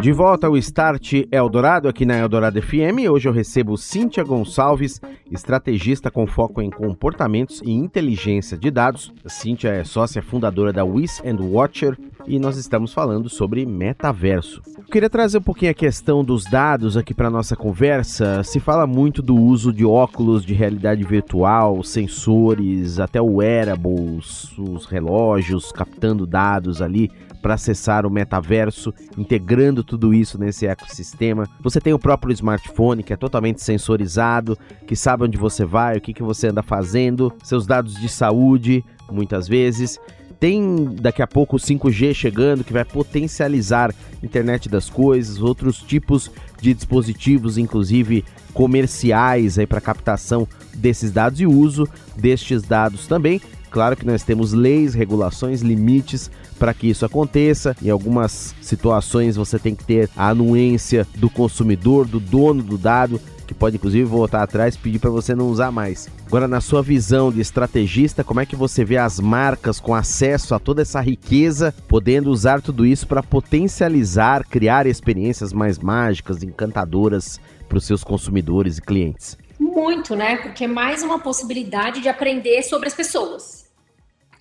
De 0.00 0.12
volta 0.12 0.46
ao 0.46 0.56
Start 0.58 1.14
Eldorado 1.32 1.88
aqui 1.88 2.04
na 2.04 2.18
Eldorado 2.18 2.60
FM. 2.60 3.08
Hoje 3.10 3.26
eu 3.26 3.32
recebo 3.32 3.78
Cíntia 3.78 4.22
Gonçalves, 4.22 5.00
estrategista 5.30 6.10
com 6.10 6.26
foco 6.26 6.60
em 6.60 6.68
comportamentos 6.68 7.62
e 7.64 7.72
inteligência 7.72 8.58
de 8.58 8.70
dados. 8.70 9.12
Cíntia 9.26 9.70
é 9.70 9.82
sócia 9.82 10.22
fundadora 10.22 10.74
da 10.74 10.84
Wiz 10.84 11.22
and 11.24 11.42
Watcher 11.42 11.96
e 12.26 12.38
nós 12.38 12.58
estamos 12.58 12.92
falando 12.92 13.30
sobre 13.30 13.64
metaverso. 13.64 14.60
Eu 14.76 14.84
queria 14.84 15.08
trazer 15.08 15.38
um 15.38 15.42
pouquinho 15.42 15.70
a 15.70 15.74
questão 15.74 16.22
dos 16.22 16.44
dados 16.44 16.96
aqui 16.96 17.14
para 17.14 17.30
nossa 17.30 17.56
conversa. 17.56 18.42
Se 18.42 18.60
fala 18.60 18.86
muito 18.86 19.22
do 19.22 19.34
uso 19.34 19.72
de 19.72 19.84
óculos 19.86 20.44
de 20.44 20.52
realidade 20.52 21.02
virtual, 21.02 21.82
sensores, 21.82 23.00
até 23.00 23.20
o 23.20 23.36
wearables, 23.36 24.52
os 24.58 24.84
relógios 24.84 25.72
captando 25.72 26.26
dados 26.26 26.82
ali 26.82 27.10
para 27.44 27.54
acessar 27.54 28.06
o 28.06 28.10
metaverso, 28.10 28.94
integrando 29.18 29.84
tudo 29.84 30.14
isso 30.14 30.38
nesse 30.38 30.66
ecossistema. 30.66 31.46
Você 31.60 31.78
tem 31.78 31.92
o 31.92 31.98
próprio 31.98 32.32
smartphone 32.32 33.02
que 33.02 33.12
é 33.12 33.16
totalmente 33.18 33.62
sensorizado, 33.62 34.58
que 34.86 34.96
sabe 34.96 35.24
onde 35.24 35.36
você 35.36 35.62
vai, 35.62 35.98
o 35.98 36.00
que, 36.00 36.14
que 36.14 36.22
você 36.22 36.48
anda 36.48 36.62
fazendo, 36.62 37.30
seus 37.42 37.66
dados 37.66 37.96
de 38.00 38.08
saúde, 38.08 38.82
muitas 39.12 39.46
vezes. 39.46 40.00
Tem 40.40 40.94
daqui 40.94 41.20
a 41.20 41.26
pouco 41.26 41.56
o 41.56 41.58
5G 41.60 42.14
chegando 42.14 42.64
que 42.64 42.72
vai 42.72 42.84
potencializar 42.84 43.94
internet 44.22 44.66
das 44.66 44.88
coisas, 44.88 45.42
outros 45.42 45.76
tipos 45.82 46.30
de 46.62 46.72
dispositivos, 46.72 47.58
inclusive 47.58 48.24
comerciais 48.54 49.58
aí 49.58 49.66
para 49.66 49.82
captação 49.82 50.48
desses 50.74 51.12
dados 51.12 51.42
e 51.42 51.46
uso 51.46 51.86
destes 52.16 52.62
dados 52.62 53.06
também. 53.06 53.38
Claro 53.70 53.96
que 53.96 54.06
nós 54.06 54.22
temos 54.22 54.52
leis, 54.52 54.94
regulações, 54.94 55.60
limites 55.60 56.30
para 56.58 56.74
que 56.74 56.88
isso 56.88 57.04
aconteça. 57.04 57.76
Em 57.82 57.90
algumas 57.90 58.54
situações 58.60 59.36
você 59.36 59.58
tem 59.58 59.74
que 59.74 59.84
ter 59.84 60.10
a 60.16 60.28
anuência 60.28 61.06
do 61.16 61.28
consumidor, 61.28 62.06
do 62.06 62.20
dono 62.20 62.62
do 62.62 62.78
dado, 62.78 63.20
que 63.46 63.54
pode 63.54 63.76
inclusive 63.76 64.04
voltar 64.04 64.42
atrás 64.42 64.74
e 64.74 64.78
pedir 64.78 64.98
para 64.98 65.10
você 65.10 65.34
não 65.34 65.48
usar 65.48 65.70
mais. 65.70 66.08
Agora, 66.26 66.48
na 66.48 66.60
sua 66.60 66.82
visão 66.82 67.30
de 67.30 67.40
estrategista, 67.40 68.24
como 68.24 68.40
é 68.40 68.46
que 68.46 68.56
você 68.56 68.84
vê 68.84 68.96
as 68.96 69.20
marcas 69.20 69.78
com 69.78 69.94
acesso 69.94 70.54
a 70.54 70.58
toda 70.58 70.82
essa 70.82 71.00
riqueza, 71.00 71.74
podendo 71.86 72.30
usar 72.30 72.60
tudo 72.60 72.86
isso 72.86 73.06
para 73.06 73.22
potencializar, 73.22 74.44
criar 74.44 74.86
experiências 74.86 75.52
mais 75.52 75.78
mágicas, 75.78 76.42
encantadoras 76.42 77.38
para 77.68 77.78
os 77.78 77.84
seus 77.84 78.02
consumidores 78.02 78.78
e 78.78 78.82
clientes? 78.82 79.36
Muito, 79.58 80.16
né? 80.16 80.36
Porque 80.36 80.64
é 80.64 80.68
mais 80.68 81.02
uma 81.02 81.18
possibilidade 81.18 82.00
de 82.00 82.08
aprender 82.08 82.62
sobre 82.62 82.88
as 82.88 82.94
pessoas. 82.94 83.63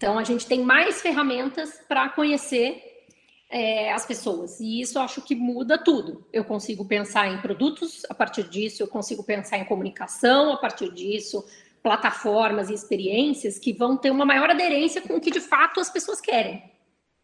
Então, 0.04 0.20
a 0.20 0.24
gente 0.26 0.46
tem 0.46 0.62
mais 0.62 1.02
ferramentas 1.02 1.80
para 1.88 2.10
conhecer 2.10 3.06
é, 3.50 3.90
as 3.94 4.06
pessoas. 4.06 4.60
E 4.60 4.82
isso 4.82 4.98
eu 4.98 5.02
acho 5.02 5.22
que 5.22 5.34
muda 5.34 5.78
tudo. 5.78 6.28
Eu 6.34 6.44
consigo 6.44 6.84
pensar 6.84 7.30
em 7.30 7.38
produtos 7.40 8.04
a 8.10 8.14
partir 8.14 8.50
disso, 8.50 8.84
eu 8.84 8.88
consigo 8.90 9.24
pensar 9.24 9.60
em 9.60 9.64
comunicação 9.64 10.52
a 10.52 10.58
partir 10.58 10.92
disso, 10.92 11.48
plataformas 11.82 12.70
e 12.70 12.74
experiências 12.74 13.58
que 13.58 13.72
vão 13.72 13.96
ter 13.96 14.12
uma 14.12 14.26
maior 14.26 14.50
aderência 14.50 15.02
com 15.02 15.16
o 15.16 15.22
que 15.22 15.32
de 15.32 15.40
fato 15.40 15.80
as 15.80 15.90
pessoas 15.90 16.20
querem. 16.20 16.62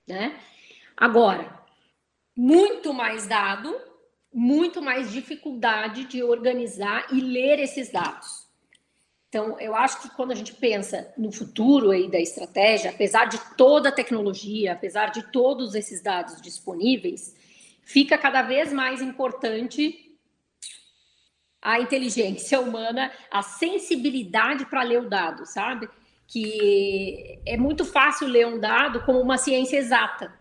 Né? 0.07 0.39
Agora, 0.95 1.61
muito 2.33 2.93
mais 2.93 3.27
dado, 3.27 3.75
muito 4.33 4.81
mais 4.81 5.11
dificuldade 5.11 6.05
de 6.05 6.23
organizar 6.23 7.07
e 7.11 7.19
ler 7.19 7.59
esses 7.59 7.91
dados. 7.91 8.48
Então, 9.29 9.59
eu 9.59 9.75
acho 9.75 10.01
que 10.01 10.09
quando 10.15 10.31
a 10.31 10.35
gente 10.35 10.55
pensa 10.55 11.13
no 11.15 11.31
futuro 11.31 11.91
aí 11.91 12.09
da 12.09 12.19
estratégia, 12.19 12.89
apesar 12.89 13.25
de 13.25 13.39
toda 13.55 13.89
a 13.89 13.91
tecnologia, 13.91 14.73
apesar 14.73 15.11
de 15.11 15.31
todos 15.31 15.75
esses 15.75 16.01
dados 16.01 16.41
disponíveis, 16.41 17.35
fica 17.83 18.17
cada 18.17 18.41
vez 18.41 18.73
mais 18.73 19.03
importante 19.03 20.17
a 21.61 21.79
inteligência 21.79 22.57
humana, 22.61 23.11
a 23.29 23.43
sensibilidade 23.43 24.65
para 24.65 24.81
ler 24.81 25.01
o 25.01 25.09
dado, 25.09 25.45
sabe? 25.45 25.87
Que 26.27 27.39
é 27.45 27.55
muito 27.55 27.85
fácil 27.85 28.27
ler 28.27 28.47
um 28.47 28.59
dado 28.59 29.05
como 29.05 29.21
uma 29.21 29.37
ciência 29.37 29.77
exata, 29.77 30.33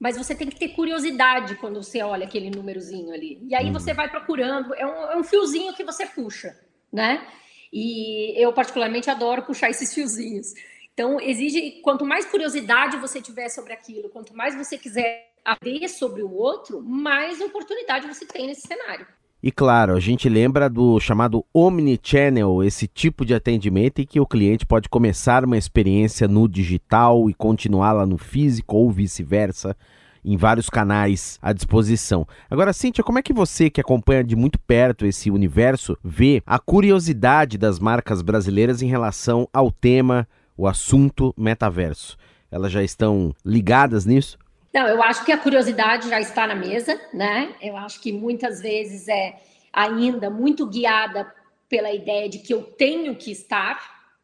mas 0.00 0.16
você 0.16 0.34
tem 0.34 0.48
que 0.48 0.58
ter 0.58 0.70
curiosidade 0.70 1.54
quando 1.56 1.80
você 1.80 2.02
olha 2.02 2.26
aquele 2.26 2.50
númerozinho 2.50 3.14
ali. 3.14 3.38
E 3.48 3.54
aí 3.54 3.66
uhum. 3.66 3.72
você 3.72 3.94
vai 3.94 4.10
procurando, 4.10 4.74
é 4.74 4.84
um, 4.84 5.12
é 5.12 5.16
um 5.16 5.22
fiozinho 5.22 5.72
que 5.74 5.84
você 5.84 6.06
puxa, 6.06 6.58
né? 6.92 7.24
E 7.72 8.34
eu, 8.40 8.52
particularmente, 8.52 9.10
adoro 9.10 9.42
puxar 9.42 9.70
esses 9.70 9.92
fiozinhos. 9.92 10.54
Então, 10.92 11.20
exige, 11.20 11.80
quanto 11.82 12.04
mais 12.04 12.24
curiosidade 12.24 12.96
você 12.96 13.20
tiver 13.20 13.48
sobre 13.48 13.72
aquilo, 13.72 14.08
quanto 14.08 14.34
mais 14.34 14.54
você 14.54 14.78
quiser 14.78 15.30
aprender 15.44 15.88
sobre 15.88 16.22
o 16.22 16.32
outro, 16.32 16.82
mais 16.82 17.40
oportunidade 17.40 18.06
você 18.06 18.24
tem 18.24 18.46
nesse 18.46 18.66
cenário. 18.66 19.06
E 19.42 19.52
claro, 19.52 19.94
a 19.94 20.00
gente 20.00 20.28
lembra 20.28 20.68
do 20.68 20.98
chamado 20.98 21.44
Omnichannel, 21.52 22.64
esse 22.64 22.88
tipo 22.88 23.24
de 23.24 23.34
atendimento 23.34 24.00
em 24.00 24.06
que 24.06 24.18
o 24.18 24.26
cliente 24.26 24.66
pode 24.66 24.88
começar 24.88 25.44
uma 25.44 25.58
experiência 25.58 26.26
no 26.26 26.48
digital 26.48 27.28
e 27.28 27.34
continuá-la 27.34 28.06
no 28.06 28.18
físico 28.18 28.76
ou 28.76 28.90
vice-versa 28.90 29.76
em 30.26 30.36
vários 30.36 30.68
canais 30.68 31.38
à 31.40 31.52
disposição. 31.52 32.26
Agora, 32.50 32.72
Cíntia, 32.72 33.04
como 33.04 33.20
é 33.20 33.22
que 33.22 33.32
você, 33.32 33.70
que 33.70 33.80
acompanha 33.80 34.24
de 34.24 34.34
muito 34.34 34.58
perto 34.58 35.06
esse 35.06 35.30
universo, 35.30 35.96
vê 36.02 36.42
a 36.44 36.58
curiosidade 36.58 37.56
das 37.56 37.78
marcas 37.78 38.20
brasileiras 38.22 38.82
em 38.82 38.88
relação 38.88 39.48
ao 39.52 39.70
tema, 39.70 40.28
o 40.56 40.66
assunto 40.66 41.32
metaverso? 41.38 42.16
Elas 42.50 42.72
já 42.72 42.82
estão 42.82 43.32
ligadas 43.44 44.04
nisso? 44.04 44.36
Não, 44.74 44.86
eu 44.88 45.02
acho 45.02 45.24
que 45.24 45.32
a 45.32 45.38
curiosidade 45.38 46.08
já 46.08 46.20
está 46.20 46.46
na 46.46 46.54
mesa, 46.54 47.00
né? 47.14 47.54
Eu 47.62 47.76
acho 47.76 48.00
que 48.00 48.12
muitas 48.12 48.60
vezes 48.60 49.08
é 49.08 49.36
ainda 49.72 50.28
muito 50.28 50.66
guiada 50.66 51.32
pela 51.68 51.92
ideia 51.92 52.28
de 52.28 52.38
que 52.38 52.52
eu 52.52 52.62
tenho 52.62 53.14
que 53.14 53.30
estar, 53.30 53.78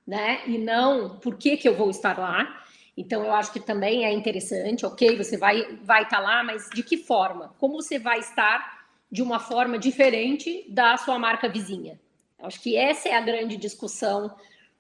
né? 0.06 0.40
E 0.46 0.58
não 0.58 1.10
por 1.20 1.36
que, 1.36 1.56
que 1.56 1.68
eu 1.68 1.76
vou 1.76 1.90
estar 1.90 2.18
lá. 2.18 2.60
Então, 2.96 3.24
eu 3.24 3.32
acho 3.32 3.52
que 3.52 3.60
também 3.60 4.04
é 4.04 4.12
interessante, 4.12 4.84
ok, 4.84 5.16
você 5.16 5.36
vai 5.36 5.78
vai 5.82 6.02
estar 6.02 6.18
tá 6.18 6.22
lá, 6.22 6.42
mas 6.42 6.68
de 6.74 6.82
que 6.82 6.96
forma? 6.96 7.54
Como 7.58 7.82
você 7.82 7.98
vai 7.98 8.18
estar 8.18 8.86
de 9.10 9.22
uma 9.22 9.38
forma 9.38 9.78
diferente 9.78 10.66
da 10.68 10.96
sua 10.96 11.18
marca 11.18 11.48
vizinha? 11.48 11.98
Eu 12.38 12.46
acho 12.46 12.60
que 12.60 12.76
essa 12.76 13.08
é 13.08 13.14
a 13.14 13.20
grande 13.20 13.56
discussão 13.56 14.34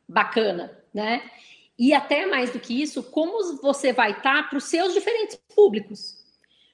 bacana, 0.08 0.76
né? 0.92 1.22
E 1.78 1.94
até 1.94 2.26
mais 2.26 2.52
do 2.52 2.60
que 2.60 2.82
isso, 2.82 3.02
como 3.02 3.56
você 3.62 3.92
vai 3.92 4.10
estar 4.10 4.42
tá 4.42 4.48
para 4.48 4.58
os 4.58 4.64
seus 4.64 4.92
diferentes 4.92 5.36
públicos? 5.54 6.16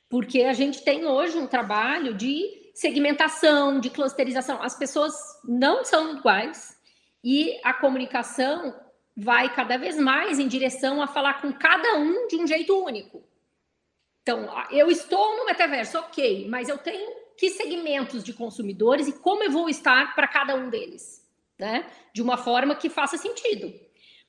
Porque 0.08 0.42
a 0.42 0.52
gente 0.52 0.82
tem 0.82 1.06
hoje 1.06 1.38
um 1.38 1.46
trabalho 1.46 2.14
de 2.14 2.70
segmentação, 2.74 3.78
de 3.78 3.90
clusterização. 3.90 4.62
As 4.62 4.76
pessoas 4.76 5.14
não 5.44 5.84
são 5.84 6.16
iguais 6.16 6.76
e 7.22 7.58
a 7.62 7.72
comunicação 7.74 8.74
vai 9.20 9.52
cada 9.52 9.76
vez 9.76 9.98
mais 9.98 10.38
em 10.38 10.46
direção 10.46 11.02
a 11.02 11.08
falar 11.08 11.42
com 11.42 11.52
cada 11.52 11.96
um 11.96 12.28
de 12.28 12.36
um 12.36 12.46
jeito 12.46 12.72
único. 12.84 13.20
Então, 14.22 14.48
eu 14.70 14.88
estou 14.88 15.36
no 15.36 15.44
metaverso, 15.44 15.98
ok, 15.98 16.46
mas 16.48 16.68
eu 16.68 16.78
tenho 16.78 17.10
que 17.36 17.50
segmentos 17.50 18.22
de 18.22 18.32
consumidores 18.32 19.08
e 19.08 19.18
como 19.18 19.42
eu 19.42 19.50
vou 19.50 19.68
estar 19.68 20.14
para 20.14 20.28
cada 20.28 20.54
um 20.54 20.70
deles, 20.70 21.26
né? 21.58 21.90
De 22.14 22.22
uma 22.22 22.36
forma 22.36 22.76
que 22.76 22.88
faça 22.88 23.16
sentido. 23.16 23.72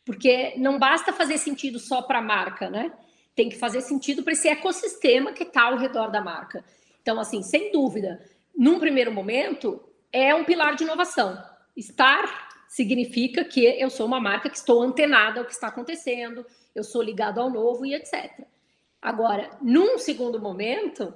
Porque 0.03 0.55
não 0.57 0.79
basta 0.79 1.13
fazer 1.13 1.37
sentido 1.37 1.77
só 1.77 2.01
para 2.01 2.17
a 2.17 2.23
marca, 2.23 2.67
né? 2.67 2.91
Tem 3.35 3.47
que 3.47 3.57
fazer 3.57 3.81
sentido 3.81 4.23
para 4.23 4.33
esse 4.33 4.47
ecossistema 4.47 5.33
que 5.33 5.43
está 5.43 5.65
ao 5.65 5.77
redor 5.77 6.09
da 6.09 6.21
marca. 6.21 6.65
Então, 6.99 7.19
assim, 7.19 7.43
sem 7.43 7.71
dúvida, 7.71 8.19
num 8.57 8.79
primeiro 8.79 9.11
momento, 9.11 9.83
é 10.11 10.33
um 10.33 10.43
pilar 10.43 10.75
de 10.75 10.83
inovação. 10.83 11.37
Estar 11.77 12.48
significa 12.69 13.43
que 13.43 13.65
eu 13.65 13.89
sou 13.89 14.05
uma 14.05 14.21
marca 14.21 14.47
que 14.47 14.55
estou 14.55 14.83
antenada 14.83 15.39
ao 15.39 15.45
que 15.45 15.51
está 15.51 15.67
acontecendo, 15.67 16.45
eu 16.75 16.83
sou 16.83 17.01
ligado 17.01 17.41
ao 17.41 17.49
novo 17.49 17.83
e 17.83 17.95
etc. 17.95 18.45
Agora, 19.01 19.49
num 19.59 19.97
segundo 19.97 20.39
momento, 20.39 21.11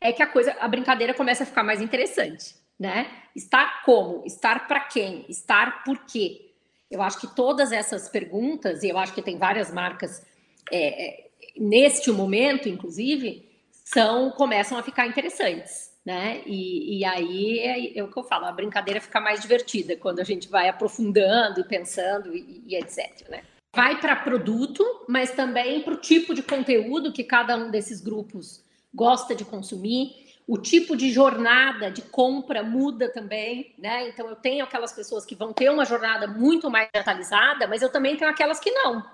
é 0.00 0.12
que 0.12 0.20
a 0.20 0.26
coisa, 0.26 0.52
a 0.58 0.66
brincadeira 0.66 1.14
começa 1.14 1.44
a 1.44 1.46
ficar 1.46 1.62
mais 1.62 1.80
interessante, 1.80 2.56
né? 2.78 3.08
Estar 3.36 3.84
como? 3.84 4.26
Estar 4.26 4.66
para 4.66 4.80
quem? 4.80 5.24
Estar 5.28 5.84
por 5.84 6.04
quê? 6.06 6.50
Eu 6.90 7.00
acho 7.00 7.20
que 7.20 7.34
todas 7.36 7.70
essas 7.70 8.08
perguntas, 8.08 8.82
e 8.82 8.88
eu 8.88 8.98
acho 8.98 9.14
que 9.14 9.22
tem 9.22 9.38
várias 9.38 9.72
marcas 9.72 10.26
é, 10.72 11.08
é 11.08 11.26
neste 11.56 12.10
momento, 12.10 12.68
inclusive, 12.68 13.48
são 13.70 14.32
começam 14.32 14.76
a 14.76 14.82
ficar 14.82 15.06
interessantes 15.06 15.95
né? 16.06 16.40
E, 16.46 16.98
e 16.98 17.04
aí 17.04 17.58
é, 17.58 17.98
é, 17.98 18.04
o 18.04 18.06
que 18.06 18.16
eu 18.16 18.22
falo, 18.22 18.46
a 18.46 18.52
brincadeira 18.52 19.00
fica 19.00 19.20
mais 19.20 19.40
divertida 19.40 19.96
quando 19.96 20.20
a 20.20 20.24
gente 20.24 20.48
vai 20.48 20.68
aprofundando 20.68 21.58
e 21.58 21.64
pensando 21.64 22.32
e, 22.32 22.62
e 22.64 22.76
etc. 22.76 23.28
Né? 23.28 23.42
Vai 23.74 24.00
para 24.00 24.14
produto, 24.14 24.84
mas 25.08 25.32
também 25.32 25.82
para 25.82 25.94
o 25.94 25.96
tipo 25.96 26.32
de 26.32 26.44
conteúdo 26.44 27.12
que 27.12 27.24
cada 27.24 27.56
um 27.56 27.72
desses 27.72 28.00
grupos 28.00 28.64
gosta 28.94 29.34
de 29.34 29.44
consumir. 29.44 30.24
O 30.46 30.56
tipo 30.56 30.96
de 30.96 31.10
jornada 31.10 31.90
de 31.90 32.02
compra 32.02 32.62
muda 32.62 33.08
também, 33.08 33.74
né? 33.76 34.08
Então 34.08 34.28
eu 34.28 34.36
tenho 34.36 34.62
aquelas 34.62 34.92
pessoas 34.92 35.26
que 35.26 35.34
vão 35.34 35.52
ter 35.52 35.68
uma 35.68 35.84
jornada 35.84 36.28
muito 36.28 36.70
mais 36.70 36.88
atualizada, 36.94 37.66
mas 37.66 37.82
eu 37.82 37.90
também 37.90 38.16
tenho 38.16 38.30
aquelas 38.30 38.60
que 38.60 38.70
não. 38.70 39.04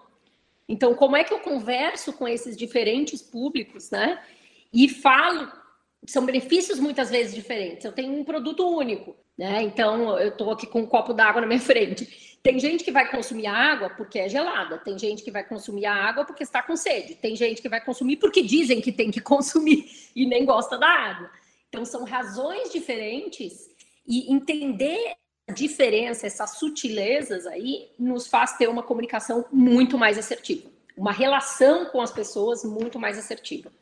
Então, 0.69 0.95
como 0.95 1.17
é 1.17 1.25
que 1.25 1.33
eu 1.33 1.39
converso 1.39 2.13
com 2.13 2.29
esses 2.29 2.55
diferentes 2.55 3.23
públicos, 3.23 3.91
né? 3.91 4.23
E 4.71 4.91
falo 4.91 5.51
são 6.07 6.27
benefícios 6.27 6.79
muitas 6.79 7.11
vezes 7.11 7.35
diferentes. 7.35 7.85
Eu 7.85 7.93
tenho 7.93 8.13
um 8.13 8.25
produto 8.25 8.69
único, 8.69 9.17
né? 9.39 9.63
Então 9.63 10.19
eu 10.19 10.29
estou 10.29 10.51
aqui 10.51 10.67
com 10.67 10.81
um 10.81 10.87
copo 10.87 11.13
d'água 11.13 11.41
na 11.41 11.47
minha 11.47 11.61
frente. 11.61 12.39
Tem 12.43 12.59
gente 12.59 12.83
que 12.83 12.91
vai 12.91 13.09
consumir 13.09 13.47
água 13.47 13.91
porque 13.91 14.19
é 14.19 14.29
gelada, 14.29 14.79
tem 14.79 14.99
gente 14.99 15.23
que 15.23 15.31
vai 15.31 15.45
consumir 15.45 15.87
a 15.87 15.95
água 15.95 16.25
porque 16.25 16.43
está 16.43 16.61
com 16.61 16.75
sede, 16.77 17.15
tem 17.15 17.37
gente 17.37 17.63
que 17.63 17.69
vai 17.69 17.81
consumir 17.81 18.17
porque 18.17 18.43
dizem 18.43 18.81
que 18.81 18.91
tem 18.91 19.11
que 19.11 19.21
consumir 19.23 19.89
e 20.15 20.27
nem 20.27 20.45
gosta 20.45 20.77
da 20.77 20.89
água. 20.89 21.31
Então 21.69 21.85
são 21.85 22.05
razões 22.05 22.73
diferentes 22.73 23.71
e 24.07 24.33
entender 24.33 25.15
a 25.49 25.53
diferença, 25.53 26.27
essas 26.27 26.59
sutilezas 26.59 27.47
aí, 27.47 27.91
nos 27.99 28.27
faz 28.27 28.57
ter 28.57 28.69
uma 28.69 28.83
comunicação 28.83 29.45
muito 29.53 29.97
mais 29.97 30.19
assertiva, 30.19 30.69
uma 30.97 31.13
relação 31.13 31.87
com 31.87 32.01
as 32.01 32.13
pessoas 32.13 32.65
muito 32.65 32.99
mais 32.99 33.19
assertiva. 33.19 33.73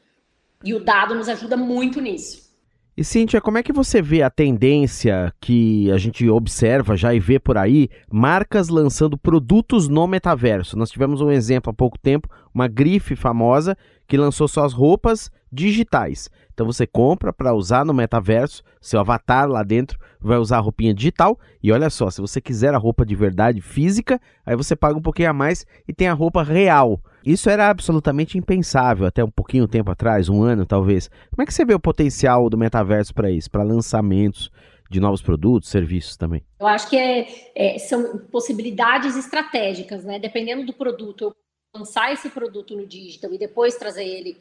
E 0.62 0.74
o 0.74 0.84
dado 0.84 1.14
nos 1.14 1.28
ajuda 1.28 1.56
muito 1.56 2.00
nisso. 2.00 2.50
E 2.96 3.02
Cíntia, 3.02 3.40
como 3.40 3.56
é 3.56 3.62
que 3.62 3.72
você 3.72 4.02
vê 4.02 4.22
a 4.22 4.28
tendência 4.28 5.32
que 5.40 5.90
a 5.90 5.96
gente 5.96 6.28
observa 6.28 6.96
já 6.98 7.14
e 7.14 7.18
vê 7.18 7.38
por 7.38 7.56
aí, 7.56 7.88
marcas 8.12 8.68
lançando 8.68 9.16
produtos 9.16 9.88
no 9.88 10.06
metaverso? 10.06 10.76
Nós 10.76 10.90
tivemos 10.90 11.22
um 11.22 11.30
exemplo 11.30 11.70
há 11.70 11.72
pouco 11.72 11.98
tempo, 11.98 12.28
uma 12.52 12.68
grife 12.68 13.16
famosa 13.16 13.74
que 14.10 14.16
lançou 14.16 14.48
suas 14.48 14.72
roupas 14.72 15.30
digitais. 15.52 16.28
Então 16.52 16.66
você 16.66 16.84
compra 16.84 17.32
para 17.32 17.54
usar 17.54 17.84
no 17.84 17.94
metaverso, 17.94 18.60
seu 18.80 18.98
avatar 18.98 19.48
lá 19.48 19.62
dentro 19.62 20.00
vai 20.20 20.36
usar 20.36 20.56
a 20.56 20.60
roupinha 20.60 20.92
digital. 20.92 21.38
E 21.62 21.70
olha 21.70 21.88
só, 21.88 22.10
se 22.10 22.20
você 22.20 22.40
quiser 22.40 22.74
a 22.74 22.76
roupa 22.76 23.06
de 23.06 23.14
verdade 23.14 23.60
física, 23.60 24.20
aí 24.44 24.56
você 24.56 24.74
paga 24.74 24.98
um 24.98 25.00
pouquinho 25.00 25.30
a 25.30 25.32
mais 25.32 25.64
e 25.86 25.94
tem 25.94 26.08
a 26.08 26.12
roupa 26.12 26.42
real. 26.42 27.00
Isso 27.24 27.48
era 27.48 27.70
absolutamente 27.70 28.36
impensável 28.36 29.06
até 29.06 29.22
um 29.22 29.30
pouquinho 29.30 29.68
tempo 29.68 29.92
atrás, 29.92 30.28
um 30.28 30.42
ano 30.42 30.66
talvez. 30.66 31.08
Como 31.30 31.42
é 31.42 31.46
que 31.46 31.54
você 31.54 31.64
vê 31.64 31.74
o 31.74 31.80
potencial 31.80 32.50
do 32.50 32.58
metaverso 32.58 33.14
para 33.14 33.30
isso, 33.30 33.48
para 33.48 33.62
lançamentos 33.62 34.50
de 34.90 34.98
novos 34.98 35.22
produtos, 35.22 35.68
serviços 35.68 36.16
também? 36.16 36.42
Eu 36.58 36.66
acho 36.66 36.90
que 36.90 36.96
é, 36.96 37.28
é, 37.54 37.78
são 37.78 38.18
possibilidades 38.32 39.16
estratégicas, 39.16 40.04
né? 40.04 40.18
Dependendo 40.18 40.66
do 40.66 40.72
produto, 40.72 41.26
eu 41.26 41.34
lançar 41.74 42.12
esse 42.12 42.28
produto 42.30 42.76
no 42.76 42.86
digital 42.86 43.32
e 43.32 43.38
depois 43.38 43.76
trazer 43.76 44.04
ele 44.04 44.36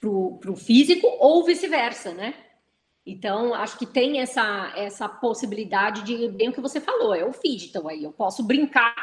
para 0.00 0.50
o 0.50 0.56
físico 0.56 1.06
ou 1.18 1.44
vice-versa, 1.44 2.12
né? 2.14 2.34
Então, 3.04 3.54
acho 3.54 3.78
que 3.78 3.86
tem 3.86 4.20
essa, 4.20 4.72
essa 4.76 5.08
possibilidade 5.08 6.02
de, 6.02 6.28
bem 6.28 6.48
o 6.48 6.52
que 6.52 6.60
você 6.60 6.80
falou, 6.80 7.14
é 7.14 7.24
o 7.24 7.32
digital 7.32 7.88
aí. 7.88 8.04
Eu 8.04 8.12
posso 8.12 8.42
brincar. 8.42 8.94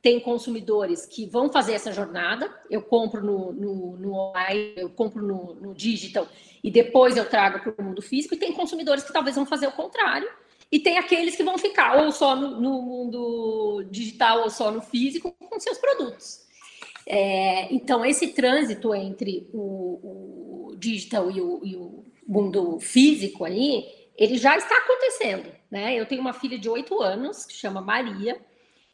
Tem 0.00 0.20
consumidores 0.20 1.06
que 1.06 1.26
vão 1.26 1.50
fazer 1.50 1.72
essa 1.72 1.92
jornada, 1.92 2.54
eu 2.70 2.80
compro 2.80 3.20
no, 3.20 3.52
no, 3.52 3.96
no 3.96 4.14
online, 4.14 4.74
eu 4.76 4.88
compro 4.90 5.20
no, 5.20 5.54
no 5.54 5.74
digital 5.74 6.28
e 6.62 6.70
depois 6.70 7.16
eu 7.16 7.28
trago 7.28 7.58
para 7.58 7.82
o 7.82 7.84
mundo 7.84 8.00
físico, 8.00 8.34
e 8.34 8.38
tem 8.38 8.52
consumidores 8.52 9.02
que 9.02 9.12
talvez 9.12 9.34
vão 9.34 9.44
fazer 9.44 9.66
o 9.66 9.72
contrário, 9.72 10.28
e 10.70 10.78
tem 10.78 10.98
aqueles 10.98 11.34
que 11.34 11.42
vão 11.42 11.58
ficar 11.58 11.96
ou 12.02 12.12
só 12.12 12.36
no, 12.36 12.60
no 12.60 12.82
mundo 12.82 13.84
digital 13.90 14.42
ou 14.42 14.50
só 14.50 14.70
no 14.70 14.80
físico 14.80 15.32
com 15.32 15.58
seus 15.58 15.78
produtos. 15.78 16.46
É, 17.10 17.72
então, 17.72 18.04
esse 18.04 18.28
trânsito 18.28 18.94
entre 18.94 19.48
o, 19.54 20.68
o 20.70 20.76
digital 20.76 21.30
e 21.30 21.40
o, 21.40 21.60
e 21.64 21.74
o, 21.74 22.04
mundo 22.28 22.78
físico 22.78 23.46
aí, 23.46 23.86
ele 24.14 24.36
já 24.36 24.54
está 24.58 24.76
acontecendo, 24.76 25.50
né? 25.70 25.94
Eu 25.98 26.04
tenho 26.04 26.20
uma 26.20 26.34
filha 26.34 26.58
de 26.58 26.68
oito 26.68 27.00
anos, 27.00 27.46
que 27.46 27.54
chama 27.54 27.80
Maria, 27.80 28.38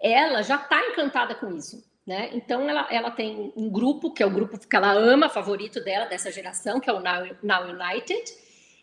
ela 0.01 0.43
já 0.43 0.55
está 0.55 0.81
encantada 0.87 1.35
com 1.35 1.53
isso, 1.57 1.83
né? 2.07 2.31
Então, 2.33 2.71
ela, 2.71 2.87
ela 2.89 3.11
tem 3.11 3.53
um 3.57 3.69
grupo, 3.69 4.13
que 4.13 4.23
é 4.23 4.27
o 4.27 4.31
grupo 4.31 4.57
que 4.57 4.77
ela 4.77 4.93
ama, 4.93 5.29
favorito 5.29 5.83
dela, 5.83 6.05
dessa 6.05 6.31
geração, 6.31 6.79
que 6.79 6.89
é 6.89 6.93
o 6.93 7.01
Now, 7.01 7.37
Now 7.43 7.65
United, 7.65 8.23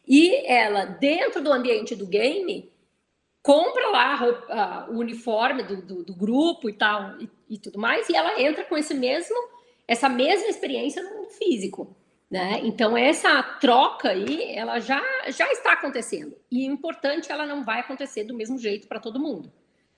e 0.05 0.35
ela, 0.45 0.83
dentro 0.83 1.41
do 1.41 1.53
ambiente 1.53 1.95
do 1.95 2.05
game, 2.05 2.69
compra 3.41 3.89
lá 3.89 4.15
roupa, 4.15 4.87
o 4.91 4.99
uniforme 4.99 5.63
do, 5.63 5.81
do, 5.81 6.03
do, 6.03 6.15
grupo 6.15 6.69
e 6.69 6.73
tal 6.73 7.19
e, 7.19 7.29
e, 7.49 7.57
tudo 7.57 7.79
mais, 7.79 8.07
e 8.09 8.15
ela 8.15 8.39
entra 8.41 8.63
com 8.63 8.77
esse 8.77 8.93
mesmo, 8.93 9.35
essa 9.87 10.07
mesma 10.07 10.47
experiência 10.47 11.01
no 11.03 11.17
mundo 11.17 11.29
físico. 11.31 11.95
Né? 12.29 12.61
Então, 12.63 12.95
essa 12.95 13.43
troca 13.43 14.09
aí, 14.09 14.55
ela 14.55 14.79
já, 14.79 15.01
já 15.29 15.51
está 15.51 15.73
acontecendo. 15.73 16.33
E 16.49 16.65
importante, 16.65 17.29
ela 17.29 17.45
não 17.45 17.65
vai 17.65 17.81
acontecer 17.81 18.23
do 18.23 18.33
mesmo 18.33 18.57
jeito 18.57 18.87
para 18.87 19.01
todo 19.01 19.19
mundo. 19.19 19.51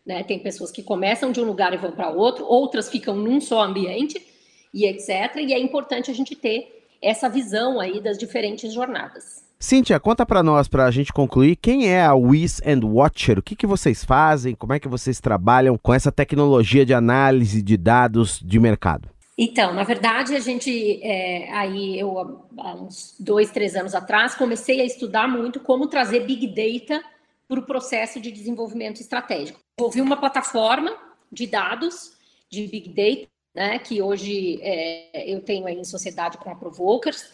Né? 0.03 0.23
Tem 0.23 0.39
pessoas 0.39 0.71
que 0.71 0.81
começam 0.81 1.31
de 1.31 1.39
um 1.39 1.43
lugar 1.43 1.73
e 1.73 1.77
vão 1.77 1.91
para 1.91 2.09
outro, 2.09 2.43
outras 2.45 2.89
ficam 2.89 3.15
num 3.15 3.39
só 3.39 3.61
ambiente, 3.61 4.25
e 4.73 4.85
etc. 4.85 5.35
E 5.37 5.53
é 5.53 5.59
importante 5.59 6.09
a 6.09 6.13
gente 6.13 6.35
ter 6.35 6.87
essa 6.99 7.29
visão 7.29 7.79
aí 7.79 8.01
das 8.01 8.17
diferentes 8.17 8.73
jornadas. 8.73 9.43
Cíntia, 9.63 9.97
conta 9.97 10.25
para 10.25 10.43
nós, 10.43 10.67
para 10.67 10.83
a 10.83 10.91
gente 10.91 11.13
concluir, 11.13 11.55
quem 11.55 11.87
é 11.87 12.03
a 12.03 12.13
Wiz 12.13 12.61
and 12.65 12.85
Watcher? 12.85 13.39
O 13.39 13.41
que, 13.41 13.55
que 13.55 13.65
vocês 13.65 14.03
fazem? 14.03 14.55
Como 14.55 14.73
é 14.73 14.79
que 14.79 14.89
vocês 14.89 15.21
trabalham 15.21 15.77
com 15.77 15.93
essa 15.93 16.11
tecnologia 16.11 16.85
de 16.85 16.93
análise 16.93 17.61
de 17.61 17.77
dados 17.77 18.41
de 18.43 18.59
mercado? 18.59 19.07
Então, 19.37 19.73
na 19.73 19.85
verdade, 19.85 20.35
a 20.35 20.39
gente, 20.41 21.01
é, 21.01 21.49
aí 21.53 21.97
eu, 21.97 22.45
há 22.57 22.75
uns 22.75 23.15
dois, 23.17 23.51
três 23.51 23.73
anos 23.73 23.95
atrás, 23.95 24.35
comecei 24.35 24.81
a 24.81 24.85
estudar 24.85 25.29
muito 25.29 25.61
como 25.61 25.87
trazer 25.87 26.25
Big 26.25 26.45
Data 26.47 27.01
para 27.47 27.61
o 27.61 27.63
processo 27.63 28.19
de 28.19 28.33
desenvolvimento 28.33 28.99
estratégico. 28.99 29.61
Houve 29.79 30.01
uma 30.01 30.17
plataforma 30.17 30.93
de 31.31 31.47
dados 31.47 32.11
de 32.49 32.67
Big 32.67 32.89
Data, 32.89 33.31
né, 33.55 33.79
que 33.79 34.01
hoje 34.01 34.59
é, 34.61 35.33
eu 35.33 35.39
tenho 35.39 35.65
aí 35.65 35.79
em 35.79 35.85
sociedade 35.85 36.37
com 36.37 36.49
a 36.49 36.55
Provokers, 36.55 37.31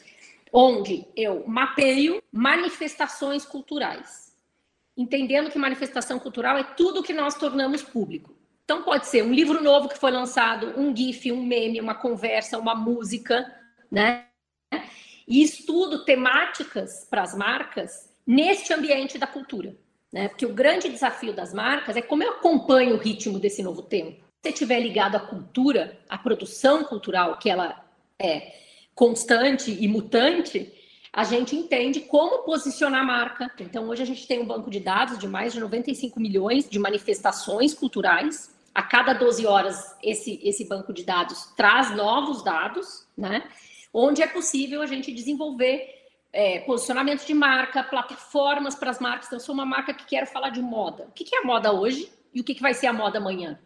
onde 0.51 1.05
eu 1.15 1.43
mapeio 1.47 2.21
manifestações 2.31 3.45
culturais, 3.45 4.35
entendendo 4.97 5.49
que 5.49 5.59
manifestação 5.59 6.19
cultural 6.19 6.57
é 6.57 6.63
tudo 6.63 7.03
que 7.03 7.13
nós 7.13 7.35
tornamos 7.35 7.81
público. 7.81 8.35
Então, 8.65 8.83
pode 8.83 9.07
ser 9.07 9.23
um 9.23 9.33
livro 9.33 9.63
novo 9.63 9.89
que 9.89 9.97
foi 9.97 10.11
lançado, 10.11 10.79
um 10.79 10.95
GIF, 10.95 11.31
um 11.31 11.43
meme, 11.43 11.81
uma 11.81 11.95
conversa, 11.95 12.59
uma 12.59 12.75
música, 12.75 13.51
né? 13.89 14.27
E 15.27 15.41
estudo 15.41 16.05
temáticas 16.05 17.07
para 17.09 17.23
as 17.23 17.35
marcas 17.35 18.13
neste 18.25 18.71
ambiente 18.71 19.17
da 19.17 19.25
cultura, 19.25 19.75
né? 20.13 20.27
Porque 20.27 20.45
o 20.45 20.53
grande 20.53 20.87
desafio 20.87 21.33
das 21.33 21.51
marcas 21.51 21.95
é 21.97 22.01
como 22.01 22.21
eu 22.21 22.33
acompanho 22.33 22.95
o 22.95 22.99
ritmo 22.99 23.39
desse 23.39 23.63
novo 23.63 23.81
tempo. 23.81 24.21
Se 24.21 24.43
você 24.43 24.49
estiver 24.49 24.79
ligado 24.79 25.15
à 25.15 25.19
cultura, 25.19 25.97
à 26.07 26.17
produção 26.17 26.83
cultural, 26.83 27.39
que 27.39 27.49
ela 27.49 27.83
é 28.19 28.53
constante 28.99 29.71
e 29.71 29.87
mutante, 29.87 30.73
a 31.13 31.23
gente 31.23 31.55
entende 31.55 32.01
como 32.01 32.43
posicionar 32.43 32.99
a 32.99 33.05
marca. 33.05 33.49
Então, 33.57 33.87
hoje 33.87 34.03
a 34.03 34.05
gente 34.05 34.27
tem 34.27 34.41
um 34.41 34.45
banco 34.45 34.69
de 34.69 34.81
dados 34.81 35.17
de 35.17 35.25
mais 35.25 35.53
de 35.53 35.61
95 35.61 36.19
milhões 36.19 36.69
de 36.69 36.77
manifestações 36.77 37.73
culturais. 37.73 38.53
A 38.75 38.83
cada 38.83 39.13
12 39.13 39.45
horas, 39.45 39.95
esse, 40.03 40.41
esse 40.43 40.67
banco 40.67 40.91
de 40.91 41.05
dados 41.05 41.45
traz 41.55 41.95
novos 41.95 42.43
dados, 42.43 43.07
né? 43.17 43.45
Onde 43.93 44.21
é 44.21 44.27
possível 44.27 44.81
a 44.81 44.85
gente 44.85 45.13
desenvolver 45.13 45.87
é, 46.33 46.59
posicionamento 46.59 47.25
de 47.25 47.33
marca, 47.33 47.81
plataformas 47.81 48.75
para 48.75 48.91
as 48.91 48.99
marcas. 48.99 49.27
Então, 49.27 49.37
eu 49.37 49.43
sou 49.43 49.55
uma 49.55 49.65
marca 49.65 49.93
que 49.93 50.05
quero 50.05 50.27
falar 50.27 50.49
de 50.49 50.61
moda. 50.61 51.05
O 51.05 51.11
que, 51.13 51.33
é 51.33 51.39
a 51.39 51.45
moda 51.45 51.71
hoje 51.71 52.11
e 52.33 52.41
o 52.41 52.43
que, 52.43 52.53
que 52.53 52.61
vai 52.61 52.73
ser 52.73 52.87
a 52.87 52.93
moda 52.93 53.17
amanhã? 53.17 53.57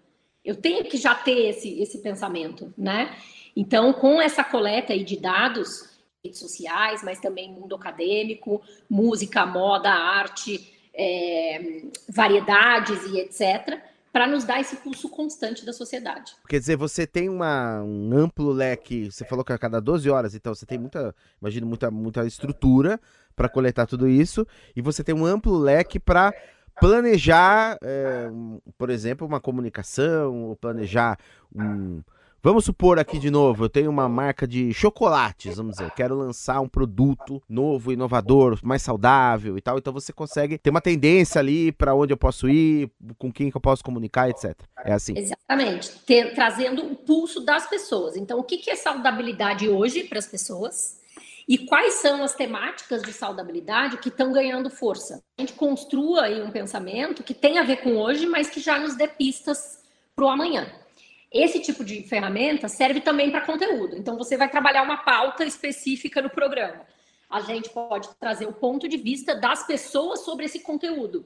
Eu 0.45 0.55
tenho 0.55 0.83
que 0.83 0.95
já 0.95 1.15
ter 1.15 1.49
esse, 1.49 1.81
esse 1.81 2.03
pensamento, 2.03 2.71
né? 2.77 3.17
Então, 3.55 3.93
com 3.93 4.21
essa 4.21 4.43
coleta 4.43 4.97
de 4.97 5.19
dados, 5.19 5.89
redes 6.23 6.39
sociais, 6.39 7.03
mas 7.03 7.19
também 7.19 7.51
mundo 7.51 7.75
acadêmico, 7.75 8.61
música, 8.89 9.45
moda, 9.45 9.89
arte, 9.89 10.73
é, 10.93 11.83
variedades 12.09 13.05
e 13.07 13.19
etc., 13.19 13.81
para 14.11 14.27
nos 14.27 14.43
dar 14.43 14.61
esse 14.61 14.75
pulso 14.75 15.09
constante 15.09 15.65
da 15.65 15.73
sociedade. 15.73 16.35
Quer 16.47 16.59
dizer, 16.59 16.77
você 16.77 17.07
tem 17.07 17.27
uma, 17.27 17.81
um 17.81 18.15
amplo 18.15 18.51
leque, 18.51 19.11
você 19.11 19.25
falou 19.25 19.43
que 19.43 19.51
a 19.51 19.57
cada 19.57 19.81
12 19.81 20.07
horas, 20.07 20.35
então 20.35 20.53
você 20.53 20.67
tem 20.67 20.77
muita, 20.77 21.15
imagino, 21.41 21.65
muita, 21.65 21.89
muita 21.89 22.23
estrutura 22.23 23.01
para 23.35 23.49
coletar 23.49 23.87
tudo 23.87 24.07
isso, 24.07 24.45
e 24.75 24.81
você 24.83 25.03
tem 25.03 25.15
um 25.15 25.25
amplo 25.25 25.57
leque 25.57 25.99
para 25.99 26.31
planejar, 26.79 27.75
é, 27.81 28.29
por 28.77 28.91
exemplo, 28.91 29.25
uma 29.25 29.39
comunicação, 29.39 30.43
ou 30.43 30.55
planejar 30.55 31.17
um 31.53 32.03
Vamos 32.45 32.65
supor 32.65 32.99
aqui 32.99 33.17
de 33.19 33.31
novo, 33.31 33.63
eu 33.63 33.69
tenho 33.69 33.89
uma 33.89 34.09
marca 34.09 34.45
de 34.45 34.73
chocolates, 34.73 35.55
vamos 35.55 35.77
dizer, 35.77 35.89
quero 35.91 36.13
lançar 36.13 36.59
um 36.59 36.67
produto 36.67 37.41
novo, 37.47 37.89
inovador, 37.89 38.59
mais 38.61 38.81
saudável 38.81 39.57
e 39.57 39.61
tal, 39.61 39.77
então 39.77 39.93
você 39.93 40.11
consegue 40.11 40.57
ter 40.57 40.69
uma 40.69 40.81
tendência 40.81 41.39
ali 41.39 41.71
para 41.71 41.95
onde 41.95 42.11
eu 42.11 42.17
posso 42.17 42.49
ir, 42.49 42.91
com 43.17 43.31
quem 43.31 43.49
que 43.49 43.55
eu 43.55 43.61
posso 43.61 43.81
comunicar, 43.81 44.29
etc. 44.29 44.59
É 44.83 44.91
assim. 44.91 45.17
Exatamente, 45.17 45.89
Ter, 46.05 46.33
trazendo 46.33 46.85
o 46.85 46.97
pulso 46.97 47.39
das 47.39 47.65
pessoas. 47.65 48.17
Então, 48.17 48.39
o 48.39 48.43
que, 48.43 48.57
que 48.57 48.69
é 48.69 48.75
saudabilidade 48.75 49.69
hoje 49.69 50.03
para 50.03 50.19
as 50.19 50.27
pessoas? 50.27 50.99
E 51.47 51.59
quais 51.59 51.93
são 51.93 52.25
as 52.25 52.35
temáticas 52.35 53.03
de 53.03 53.13
saudabilidade 53.13 53.99
que 53.99 54.09
estão 54.09 54.33
ganhando 54.33 54.69
força? 54.69 55.23
A 55.37 55.41
gente 55.41 55.53
construa 55.53 56.23
aí 56.23 56.41
um 56.41 56.51
pensamento 56.51 57.23
que 57.23 57.33
tem 57.33 57.57
a 57.57 57.63
ver 57.63 57.77
com 57.77 57.95
hoje, 57.95 58.25
mas 58.25 58.49
que 58.49 58.59
já 58.59 58.77
nos 58.77 58.97
dê 58.97 59.07
pistas 59.07 59.79
para 60.13 60.25
o 60.25 60.29
amanhã. 60.29 60.82
Esse 61.33 61.59
tipo 61.59 61.83
de 61.83 62.03
ferramenta 62.03 62.67
serve 62.67 63.01
também 63.01 63.31
para 63.31 63.41
conteúdo. 63.41 63.97
Então, 63.97 64.15
você 64.17 64.37
vai 64.37 64.49
trabalhar 64.49 64.83
uma 64.83 64.97
pauta 64.97 65.43
específica 65.43 66.21
no 66.21 66.29
programa. 66.29 66.85
a 67.29 67.41
gente 67.41 67.69
pode 67.71 68.07
trazer 68.19 68.45
o 68.45 68.53
ponto 68.53 68.87
de 68.87 68.95
vista 68.95 69.33
das 69.33 69.65
pessoas 69.65 70.19
sobre 70.19 70.45
esse 70.45 70.59
conteúdo 70.59 71.25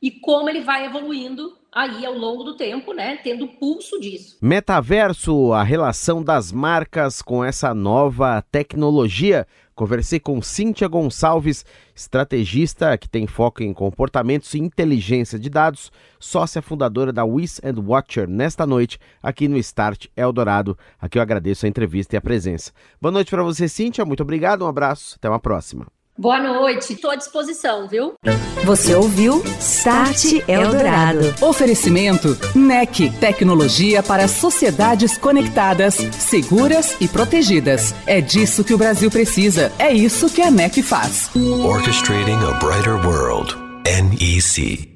e 0.00 0.10
como 0.10 0.48
ele 0.48 0.60
vai 0.60 0.86
evoluindo 0.86 1.56
aí 1.72 2.04
ao 2.04 2.14
longo 2.14 2.44
do 2.44 2.56
tempo, 2.56 2.92
né, 2.92 3.18
tendo 3.22 3.46
pulso 3.46 4.00
disso. 4.00 4.38
Metaverso, 4.40 5.52
a 5.52 5.62
relação 5.62 6.22
das 6.22 6.50
marcas 6.50 7.20
com 7.22 7.44
essa 7.44 7.74
nova 7.74 8.42
tecnologia. 8.50 9.46
Conversei 9.74 10.18
com 10.18 10.42
Cíntia 10.42 10.88
Gonçalves, 10.88 11.64
estrategista 11.94 12.98
que 12.98 13.08
tem 13.08 13.28
foco 13.28 13.62
em 13.62 13.72
comportamentos 13.72 14.52
e 14.54 14.58
inteligência 14.58 15.38
de 15.38 15.48
dados, 15.48 15.92
sócia 16.18 16.60
fundadora 16.60 17.12
da 17.12 17.24
Wiz 17.24 17.60
and 17.62 17.80
Watcher, 17.80 18.28
nesta 18.28 18.66
noite 18.66 18.98
aqui 19.22 19.46
no 19.46 19.56
Start 19.58 20.06
Eldorado. 20.16 20.76
Aqui 21.00 21.18
eu 21.18 21.22
agradeço 21.22 21.64
a 21.64 21.68
entrevista 21.68 22.16
e 22.16 22.18
a 22.18 22.20
presença. 22.20 22.72
Boa 23.00 23.12
noite 23.12 23.30
para 23.30 23.44
você, 23.44 23.68
Cíntia. 23.68 24.04
Muito 24.04 24.22
obrigado, 24.24 24.64
um 24.64 24.68
abraço, 24.68 25.14
até 25.16 25.28
uma 25.28 25.38
próxima. 25.38 25.86
Boa 26.18 26.40
noite, 26.40 26.94
estou 26.94 27.12
à 27.12 27.14
disposição, 27.14 27.86
viu? 27.86 28.14
Você 28.64 28.92
ouviu 28.92 29.40
Start 29.60 30.42
Eldorado. 30.48 31.32
Oferecimento 31.40 32.36
NEC, 32.56 33.08
tecnologia 33.20 34.02
para 34.02 34.26
sociedades 34.26 35.16
conectadas, 35.16 35.94
seguras 35.94 36.96
e 37.00 37.06
protegidas. 37.06 37.94
É 38.04 38.20
disso 38.20 38.64
que 38.64 38.74
o 38.74 38.78
Brasil 38.78 39.12
precisa. 39.12 39.72
É 39.78 39.92
isso 39.92 40.28
que 40.28 40.42
a 40.42 40.50
NEC 40.50 40.82
faz. 40.82 41.30
Orchestrating 41.36 42.32
a 42.32 42.58
brighter 42.58 42.96
world. 43.06 43.54
NEC. 43.84 44.87